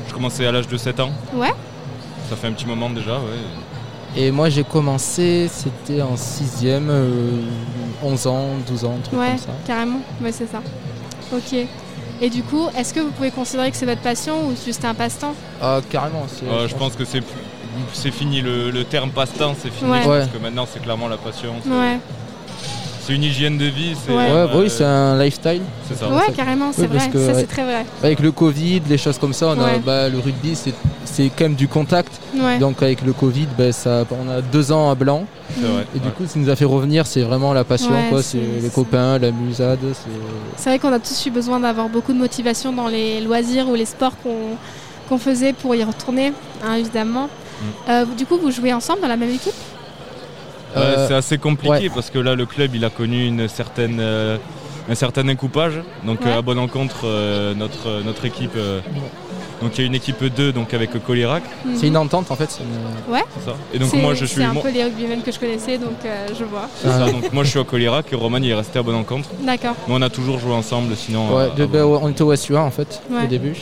[0.09, 1.11] Je commençais à l'âge de 7 ans.
[1.35, 1.53] Ouais.
[2.31, 4.17] Ça fait un petit moment déjà, ouais.
[4.17, 6.91] Et moi, j'ai commencé, c'était en 6ème,
[8.03, 9.51] 11 ans, 12 ans, un truc Ouais, comme ça.
[9.67, 10.01] carrément.
[10.23, 10.61] Ouais, c'est ça.
[11.35, 11.55] Ok.
[12.21, 14.95] Et du coup, est-ce que vous pouvez considérer que c'est votre passion ou juste un
[14.95, 15.35] passe-temps?
[15.63, 16.25] Ah, carrément.
[16.29, 17.23] c'est- Euh, je pense que c'est
[17.93, 20.01] c'est fini le, le terme passe-temps, c'est fini Ouais.
[20.05, 21.55] parce que maintenant c'est clairement la passion.
[21.63, 21.99] c'est- Ouais.
[23.07, 23.95] C'est une hygiène de vie.
[24.07, 25.63] c'est- Ouais, euh, bah oui, c'est un lifestyle.
[25.89, 26.11] C'est ça.
[26.11, 27.09] Ouais, carrément, c'est vrai.
[27.09, 27.87] que, Ça, c'est très vrai.
[28.03, 29.79] Avec le Covid, les choses comme ça, on a, Ouais.
[29.85, 30.75] bah, le rugby, c'est
[31.07, 32.13] c'est quand même du contact.
[32.37, 32.59] Ouais.
[32.59, 35.25] Donc avec le Covid, bah, ça, on a deux ans à blanc.
[35.57, 37.91] Vrai, Et du coup, ce qui nous a fait revenir, c'est vraiment la passion.
[37.93, 38.23] Ouais, quoi.
[38.23, 39.79] c'est- les copains, la musade.
[39.95, 40.11] c'est-
[40.59, 43.75] C'est vrai qu'on a tous eu besoin d'avoir beaucoup de motivation dans les loisirs ou
[43.75, 44.57] les sports qu'on
[45.09, 47.31] qu'on faisait pour y retourner, hein, évidemment.
[47.89, 49.53] Euh, du coup, vous jouez ensemble dans la même équipe
[50.77, 51.91] Euh, c'est assez compliqué ouais.
[51.95, 54.37] parce que là, le club, il a connu une certaine, euh,
[54.89, 55.81] un certain incoupage.
[56.05, 56.29] Donc, Ouais.
[56.31, 58.53] euh, à bonne encontre, euh, notre, notre équipe.
[58.57, 58.81] euh,
[59.63, 61.43] donc, il y a une équipe 2 donc avec Colirac.
[61.75, 62.61] C'est une entente en fait.
[62.61, 63.25] une- Ouais.
[63.39, 63.57] C'est ça.
[63.75, 64.37] Et donc, C'est- moi, je suis.
[64.37, 66.69] C'est un peu les rugbymen que je connaissais, donc euh, je vois.
[66.81, 68.95] c'est ça, donc, moi, je suis à Colirac et Roman, il est resté à bonne
[68.95, 69.31] encontre.
[69.41, 69.75] D'accord.
[69.89, 71.35] Mais on a toujours joué ensemble, sinon.
[71.35, 71.93] Ouais, euh, de- avant.
[71.93, 73.25] bah, on était au SUA en fait Ouais.
[73.25, 73.57] au début.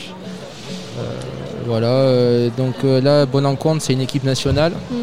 [1.67, 4.71] Voilà, euh, donc euh, là, Bonne Encontre, c'est une équipe nationale.
[4.89, 4.95] Mm.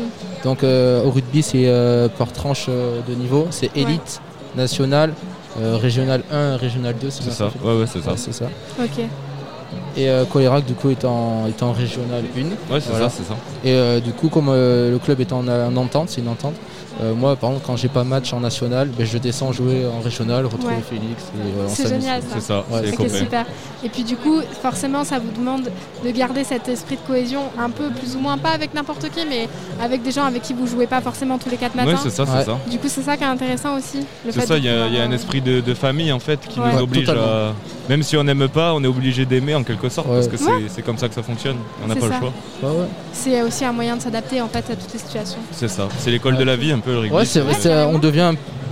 [0.44, 3.46] Donc euh, au rugby, c'est euh, par tranche euh, de niveau.
[3.50, 4.20] C'est élite,
[4.56, 5.12] nationale,
[5.60, 7.10] euh, régional 1, régional 2.
[7.10, 8.12] C'est ça, ouais, ouais, c'est ça.
[8.16, 8.46] c'est ça.
[8.82, 9.04] Ok.
[9.96, 12.72] Et euh, Colérac, du coup, est en, est en régional 1.
[12.72, 13.34] Ouais, c'est ça, c'est ça.
[13.64, 16.54] Et euh, du coup, comme euh, le club est en, en entente, c'est une entente.
[17.03, 20.01] Euh, moi, par exemple, quand j'ai pas match en national, ben, je descends jouer en
[20.01, 20.82] régional, retrouver Ouais.
[20.88, 21.22] Félix.
[21.34, 22.28] et, euh, C'est génial ça.
[22.34, 23.45] C'est ça, Ouais, c'est super.
[23.84, 25.70] Et puis du coup, forcément, ça vous demande
[26.05, 29.26] de garder cet esprit de cohésion un peu plus ou moins, pas avec n'importe qui,
[29.28, 29.49] mais
[29.82, 31.90] avec des gens avec qui vous jouez pas forcément tous les quatre matins.
[31.90, 32.45] Ouais, c'est ça, c'est Ouais.
[32.45, 32.59] ça.
[32.70, 33.99] Du coup, c'est ça qui est intéressant aussi.
[34.24, 36.20] le C'est fait ça, il y, a- y un euh, esprit de, de famille en
[36.20, 36.72] fait qui Ouais.
[36.74, 37.26] nous oblige totalement.
[37.26, 37.53] à.
[37.88, 40.14] Même si on n'aime pas, on est obligé d'aimer en quelque sorte Ouais.
[40.14, 40.62] parce que c'est Ouais.
[40.68, 41.57] c'est comme ça que ça fonctionne.
[41.84, 42.07] On n'a pas ça.
[42.07, 42.32] le choix.
[42.62, 42.86] Ouais, ouais.
[43.12, 45.38] C'est aussi un moyen de s'adapter en fait à toutes les situations.
[45.53, 45.88] C'est ça.
[45.99, 47.14] C'est l'école de la vie un peu le rugby.
[47.14, 48.20] Ouais, c'est Ouais, on devient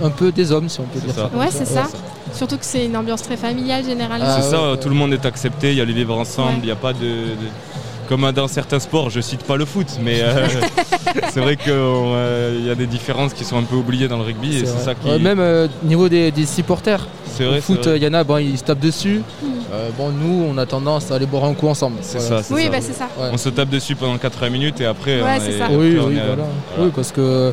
[0.01, 1.29] un, un peu des hommes, si on peut C'est dire ça.
[1.31, 1.37] ça.
[1.37, 1.87] Ouais, c'est ça.
[1.91, 4.25] c'est Surtout que c'est une ambiance très familiale généralement.
[4.27, 6.49] Ah, C'est ça, ouais, tout le monde est accepté, il y a les vivre ensemble,
[6.49, 6.59] Ouais.
[6.63, 9.87] il n'y a pas de, de- Comme dans certains sports, je cite pas le foot,
[10.03, 10.47] mais euh,
[11.33, 14.57] c'est vrai qu'il y a des différences qui sont un peu oubliées dans le rugby
[14.57, 15.07] et c'est ça qui.
[15.07, 17.05] Ouais, même euh, au niveau des, des supporters.
[17.35, 19.21] C'est vrai, Au foot, il y en a, bon, ils se tapent dessus.
[19.41, 19.45] Mm.
[19.73, 21.97] Euh, bon, nous, on a tendance à aller boire un coup ensemble.
[22.01, 22.37] C'est Voilà.
[22.37, 22.69] ça, c'est oui, ça.
[22.69, 23.07] bah c'est ça.
[23.19, 23.29] Ouais.
[23.31, 25.21] On se tape dessus pendant 80 minutes et après.
[25.21, 25.63] Ouais, on c'est est- ça.
[25.65, 26.25] après, Oui, oui, est- voilà.
[26.25, 26.43] voilà.
[26.79, 27.51] Oui, parce que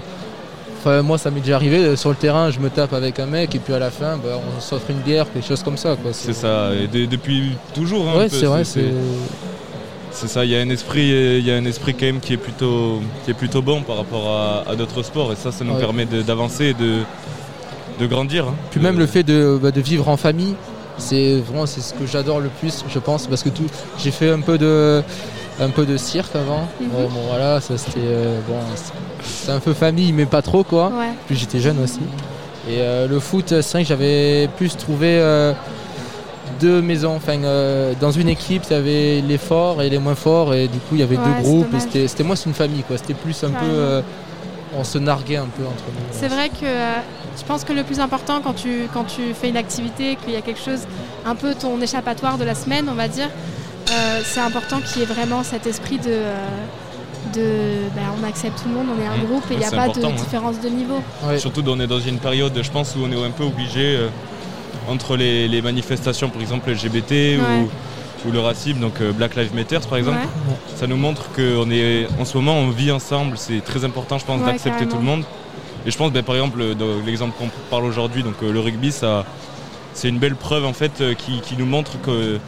[0.81, 1.77] enfin, moi, ça m'est déjà arrivé.
[1.79, 4.17] euh, Sur le terrain, je me tape avec un mec et puis à la fin,
[4.17, 5.97] bah, on s'offre une bière, quelque chose comme ça.
[6.13, 8.09] C'est ça, et de- depuis toujours.
[8.09, 8.65] hein, Ouais, c'est vrai.
[8.65, 8.93] C'est...
[10.13, 11.09] Ça, il y a un esprit,
[11.39, 13.97] il y a un esprit quand même qui est plutôt, qui est plutôt bon par
[13.97, 15.79] rapport à, à d'autres sports et ça, ça nous Ouais.
[15.81, 16.99] permet d'avancer et de,
[18.01, 18.47] de grandir.
[18.49, 18.55] hein.
[18.73, 20.57] Puis même le fait de, bah, de vivre en famille,
[20.99, 23.67] c'est vraiment c'est ce que j'adore le plus, je pense, parce que tout,
[23.99, 25.03] j'ai fait un peu de,
[25.61, 26.69] un peu de cirque avant.
[26.81, 26.89] Mhm.
[26.89, 28.55] Bon, bon, voilà, ça c'était euh, bon,
[29.25, 30.89] c'est- un peu famille, mais pas trop quoi.
[30.89, 31.11] Ouais.
[31.27, 32.01] Puis j'étais jeune aussi.
[32.69, 35.53] Et euh, le foot, c'est vrai que j'avais plus trouvé euh,
[36.61, 37.17] deux maisons.
[37.17, 37.39] Enfin,
[38.01, 40.95] dans une équipe, il y avait les forts et les moins forts, et du coup,
[40.95, 41.75] il y avait Ouais, deux groupes.
[41.95, 42.99] Et c'était, moi, c'est une famille, quoi.
[42.99, 44.03] C'était plus un peu,
[44.79, 46.05] on se narguait un peu entre nous.
[46.13, 46.67] C'est vrai que
[47.39, 50.37] je pense que le plus important quand tu, quand tu fais une activité, qu'il y
[50.37, 50.81] a quelque chose,
[51.27, 53.29] un peu ton échappatoire de la semaine, on va dire,
[53.93, 56.05] euh, c'est important qu'il y ait vraiment cet esprit de.
[56.09, 56.47] euh,
[57.35, 59.27] de ben, on accepte tout le monde, on est un Mmh.
[59.27, 60.11] groupe et il n'y a pas de hein.
[60.17, 61.03] différence de niveau.
[61.23, 61.39] Ouais.
[61.39, 64.09] Surtout on est dans une période, je pense, où on est un peu obligé euh,
[64.89, 67.39] entre les, les manifestations, par exemple LGBT Ouais.
[68.25, 70.19] ou, ou le racisme, donc euh, Black Lives Matter par exemple.
[70.19, 70.55] Ouais.
[70.77, 73.37] Ça nous montre qu'on est, en ce moment, on vit ensemble.
[73.37, 75.25] C'est très important, je pense, Ouais, d'accepter tout le monde.
[75.87, 76.63] Et je pense, ben, par exemple,
[77.05, 79.27] l'exemple qu'on parle aujourd'hui, donc euh, le rugby, ça,
[79.93, 82.39] c'est une belle preuve en fait euh, qui, qui nous montre que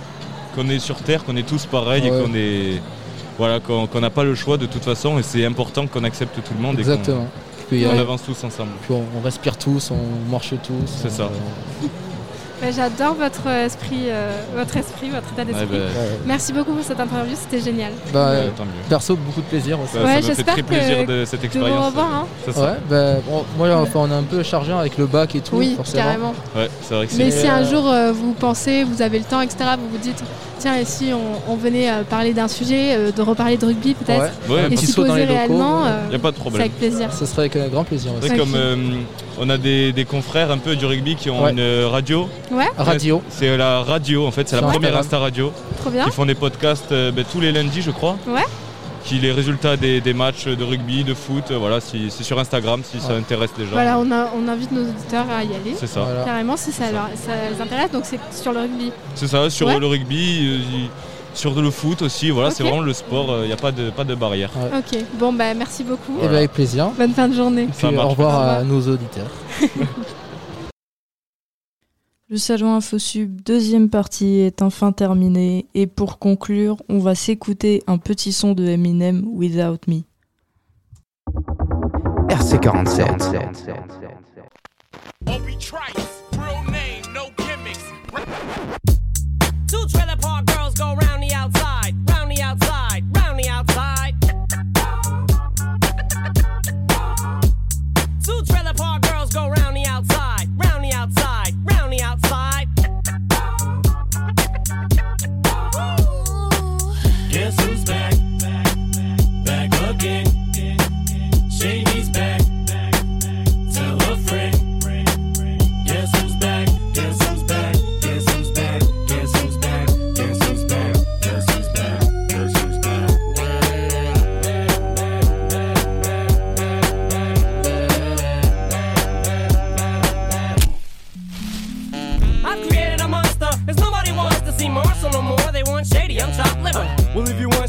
[0.54, 2.08] qu'on est sur terre, qu'on est tous pareils Ouais.
[2.08, 2.80] et qu'on est
[3.38, 5.18] voilà, qu'on qu'on n'a pas le choix de toute façon.
[5.18, 7.26] Et c'est important qu'on accepte tout le monde Exactement.
[7.72, 8.70] et qu'on on euh, avance tous ensemble.
[8.82, 10.74] puis on, on respire tous, on marche tous.
[10.86, 11.28] C'est ça.
[11.32, 11.88] on-
[12.62, 15.64] Ben, J'adore votre esprit, euh, votre esprit, votre état d'esprit.
[15.64, 16.18] Ouais, ben, ouais.
[16.26, 17.90] Merci beaucoup pour cette interview, c'était génial.
[18.12, 18.70] Bah, Ouais, euh, tant mieux.
[18.88, 19.94] perso, beaucoup de plaisir aussi.
[19.94, 21.86] Ça, ça Ouais, me fait j'espère très que- plaisir de cette de expérience.
[21.86, 22.26] revoir, hein.
[22.52, 22.76] Ça.
[22.88, 25.74] Bah, bon, moi, enfin, on est un peu chargé avec le bac et tout, Oui,
[25.74, 26.02] forcément.
[26.04, 26.34] carrément.
[26.54, 29.24] Ouais, c'est vrai que Mais si un euh, jour euh, vous pensez, vous avez le
[29.24, 30.22] temps, etc., vous vous dites,
[30.62, 31.10] tiens, et si
[31.48, 35.82] on, venait parler d'un sujet, de reparler de rugby peut-être Ouais, Et s'y poser réellement,
[36.06, 36.60] Il n'y a pas de c'est problème.
[36.62, 37.12] avec plaisir.
[37.12, 38.12] Ce serait avec un grand plaisir.
[38.36, 38.76] Comme euh,
[39.38, 41.50] on a des, des confrères un peu du rugby qui ont Ouais.
[41.52, 42.28] une euh, radio.
[42.50, 42.68] Ouais.
[42.76, 43.22] Radio.
[43.28, 44.96] C'est la radio en fait, c'est la première.
[44.96, 45.52] Insta radio.
[45.80, 46.04] Trop bien.
[46.04, 48.16] Qui font des podcasts euh, ben, tous les lundis je crois.
[48.26, 48.44] Ouais.
[49.04, 52.38] Qui les résultats des, des matchs de rugby, de foot, euh, voilà, si, c'est sur
[52.38, 53.72] Instagram si ça intéresse les gens.
[53.72, 55.74] Voilà, on, a- on invite nos auditeurs à y aller.
[55.76, 56.00] C'est ça.
[56.02, 56.24] Voilà.
[56.24, 57.90] Carrément, si ça, leur- ça les intéresse.
[57.90, 58.92] Donc c'est sur le rugby.
[59.16, 59.78] C'est ça, sur Ouais.
[59.78, 60.90] le rugby, euh, y-
[61.34, 64.04] sur le foot aussi, voilà, c'est vraiment le sport, il n'y a pas de, pas
[64.04, 64.50] de barrière.
[64.76, 66.18] Ok, bon, bah merci beaucoup.
[66.22, 66.90] Et ben, avec plaisir.
[66.96, 67.68] Bonne fin de journée.
[67.76, 69.30] Puis, au revoir à nos auditeurs.
[72.32, 75.66] Le salon InfoSub, deuxième partie, est enfin terminé.
[75.74, 80.00] Et pour conclure, on va s'écouter un petit son de Eminem, Without Me.
[82.30, 83.18] RC47.
[89.66, 89.86] Two
[90.46, 91.81] girls go round the outside,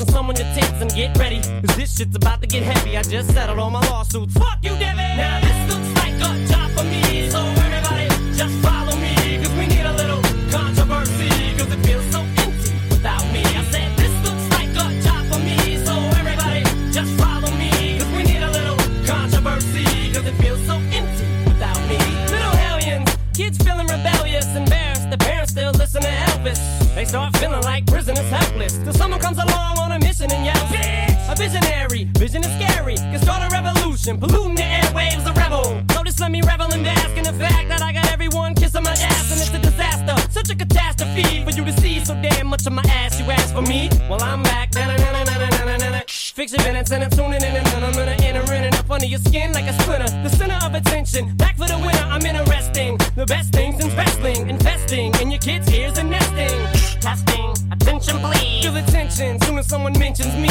[0.00, 1.40] and some on your tits and get ready.
[1.40, 2.96] Cause this shit's about to get heavy.
[2.96, 4.34] I just settled all my lawsuits.
[4.34, 5.16] Fuck you, Devin!
[5.16, 9.14] Now this looks like a job for me, so everybody just follow me.
[9.42, 11.28] Cause we need a little controversy,
[11.58, 13.42] cause it feels so empty without me.
[13.42, 17.98] I said this looks like a job for me, so everybody just follow me.
[17.98, 21.98] Cause we need a little controversy, cause it feels so empty without me.
[22.30, 25.10] Little hellions, kids feeling rebellious, embarrassed.
[25.10, 26.60] The parents still listen to Elvis.
[26.94, 27.87] They start feeling like
[32.28, 32.96] vision is scary.
[32.96, 35.82] Can start a revolution, polluting the airwaves, a rebel.
[36.04, 38.92] Just let me revel and bask in the fact that I got everyone kissing my
[38.92, 40.16] ass and it's a disaster.
[40.30, 43.20] Such a catastrophe for you to see so damn much of my ass.
[43.20, 43.90] You ask for me?
[44.08, 44.74] Well, I'm back.
[44.74, 46.00] Na-na-na-na-na-na-na-na.
[46.08, 49.06] Fix your minutes and I'm tuning in and I'm gonna enter in and up under
[49.06, 50.10] your skin like a splinter.
[50.22, 52.06] The center of attention, back for the winner.
[52.14, 52.96] I'm interesting.
[53.14, 56.58] The best things in wrestling, investing in your kids' ears and nesting.
[57.00, 58.64] Testing, attention please.
[58.64, 60.47] Feel the tension soon as someone mentions me.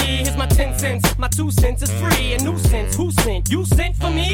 [0.57, 2.33] Here's my 10 cents, my two cents is free.
[2.33, 3.51] A nuisance, who sent?
[3.51, 4.26] You sent for me?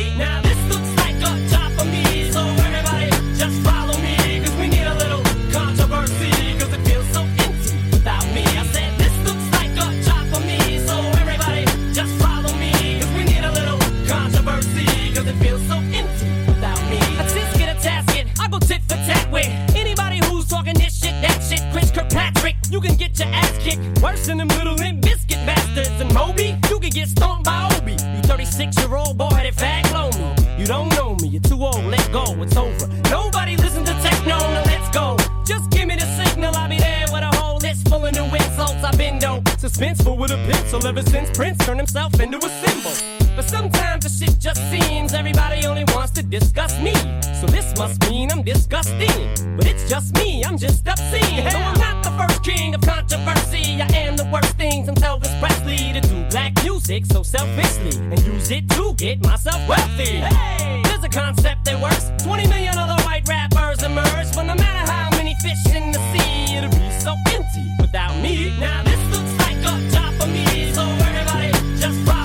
[28.16, 30.60] You 36 year old boy headed fat clone me.
[30.60, 32.88] You don't know me, you're too old, let go, it's over.
[33.10, 35.18] Nobody listen to techno, now let's go.
[35.46, 38.26] Just give me the signal, I'll be there with a whole list full of new
[38.26, 38.84] insults.
[38.84, 43.23] I've been dope, suspenseful with a pencil ever since Prince turned himself into a symbol.
[43.36, 46.94] But sometimes the shit just seems everybody only wants to discuss me.
[47.40, 49.58] So this must mean I'm disgusting.
[49.58, 51.44] But it's just me, I'm just obscene.
[51.46, 53.82] No, I'm not the first king of controversy.
[53.82, 58.20] I am the worst thing since Elvis Presley to do black music so selfishly and
[58.24, 60.22] use it to get myself wealthy.
[60.22, 62.12] Hey, there's a concept that works.
[62.24, 66.56] 20 million other white rappers emerge, but no matter how many fish in the sea,
[66.58, 68.54] it'll be so empty without me.
[68.60, 72.23] Now this looks like a job for me, so everybody just rock.